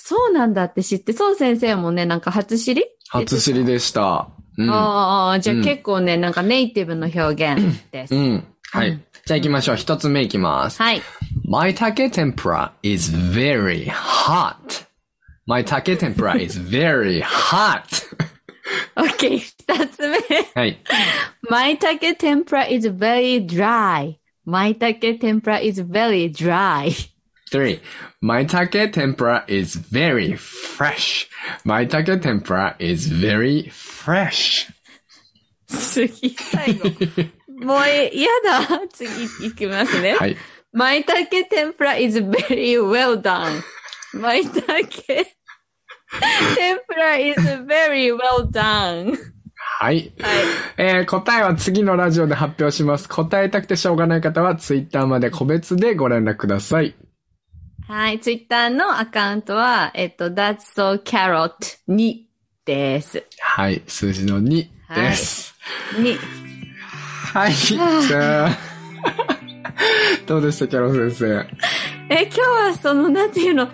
[0.00, 2.84] そうなんだって知って、そう先生もね、なんか初知り？
[3.10, 4.28] 初知りでした。
[4.56, 4.70] うん。
[4.70, 8.14] ああ、じゃあうん結構ね、なんかネイティブの表現です。
[8.14, 8.44] うん。
[8.72, 8.90] はい。
[8.90, 9.76] うんじゃあ行きましょう。
[9.76, 10.80] 一つ目行きます。
[10.80, 11.02] はい。
[11.44, 14.56] 舞茸天ぷら is very hot.
[15.46, 17.82] 舞茸天ぷら is very hot.
[18.96, 20.18] OK、二つ目。
[20.54, 20.78] はい。
[21.50, 24.14] 舞茸天ぷら is very dry.
[24.46, 26.90] 舞茸天ぷら is very dry.
[27.52, 27.80] Three.
[28.20, 31.28] 舞茸天ぷら is very fresh.
[31.64, 34.68] 舞茸天ぷら is very fresh.
[35.68, 36.88] 次、最後。
[37.64, 37.78] もう
[38.12, 38.80] 嫌だ。
[38.92, 39.08] 次
[39.42, 40.14] 行きますね。
[40.14, 40.36] はい。
[40.72, 43.62] 舞茸天ぷら is very well done.
[44.14, 44.64] 舞茸
[46.56, 49.16] 天ぷら is very well done.
[49.80, 50.12] はい。
[50.18, 50.34] はい。
[50.76, 53.08] えー答えは次のラジオで発表します。
[53.08, 56.96] 答えたくてしょうがない方は、ツイッターまで個別でご連絡ください。
[57.88, 58.20] はい。
[58.20, 61.54] ツイッターのアカウントは、えっと、that's so carrot
[61.88, 62.16] 2
[62.66, 63.24] です。
[63.40, 63.82] はい。
[63.86, 65.54] 数字の2です。
[65.96, 66.18] 2。
[67.32, 67.54] はい。
[67.54, 68.58] じゃあ、
[70.28, 71.46] どうでした、キャロ先生？
[72.10, 73.70] え、今日はその、なんていうの、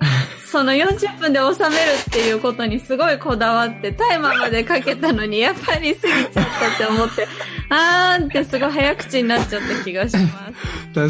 [0.47, 6.45] その40分で収めるっていうことにすごいこだわって、タイマーまでかけたのに、やっぱり過ぎちゃったっ
[6.79, 7.27] て思って、
[7.69, 10.53] あーってすごい早口になっちゃった気がしま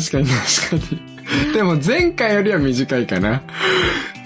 [0.01, 0.11] す。
[0.11, 0.35] 確かに
[0.71, 1.14] 確かに。
[1.55, 3.43] でも前回よりは短いかな。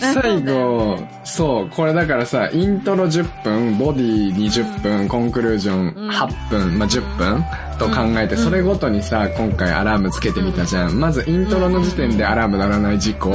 [0.00, 7.44] あ最後、そう、これだからさ、イントロ10分、ボディ20分、コンクルージョン8分、まあ、10分
[7.80, 11.00] と考えて、それごとにさ、今回アラームつけてみたじゃん。
[11.00, 13.30] まずイントロの時点でアラーム鳴らない事故。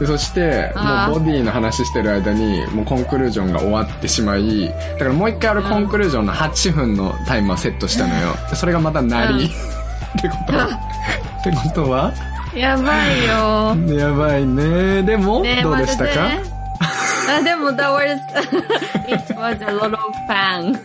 [0.00, 8.34] でそして、もうボディの話してる間に、もうコンクルージョンが終わってしまい、だからもう一回俺コンクルージョンの8分のタイマーセットしたのよ。
[8.50, 9.34] でそれがまた鳴り。
[9.34, 9.42] うん。
[10.18, 10.64] ってことは？
[11.40, 12.12] ってことは？
[12.55, 13.75] やばいよ。
[13.97, 15.03] やばいね。
[15.03, 16.43] でも、ねどうでしたか、まだね
[17.29, 18.17] あ、でも、that was,
[19.07, 20.79] it was a lot of fun.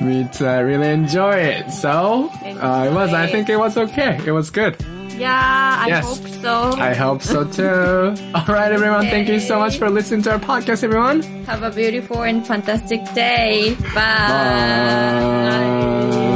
[0.00, 0.46] Me too.
[0.48, 1.70] I really enjoy it.
[1.70, 2.28] So,
[2.60, 4.18] uh, it was, I think it was okay.
[4.26, 4.74] It was good.
[5.16, 5.30] Yeah,
[5.80, 6.04] I Yes.
[6.04, 6.72] hope so.
[6.76, 8.16] I hope so too.
[8.34, 9.06] All right, everyone.
[9.06, 11.22] Thank you so much for listening to our podcast, everyone.
[11.46, 13.76] Have a beautiful and fantastic day.
[13.94, 14.00] Bye.
[16.10, 16.27] Bye.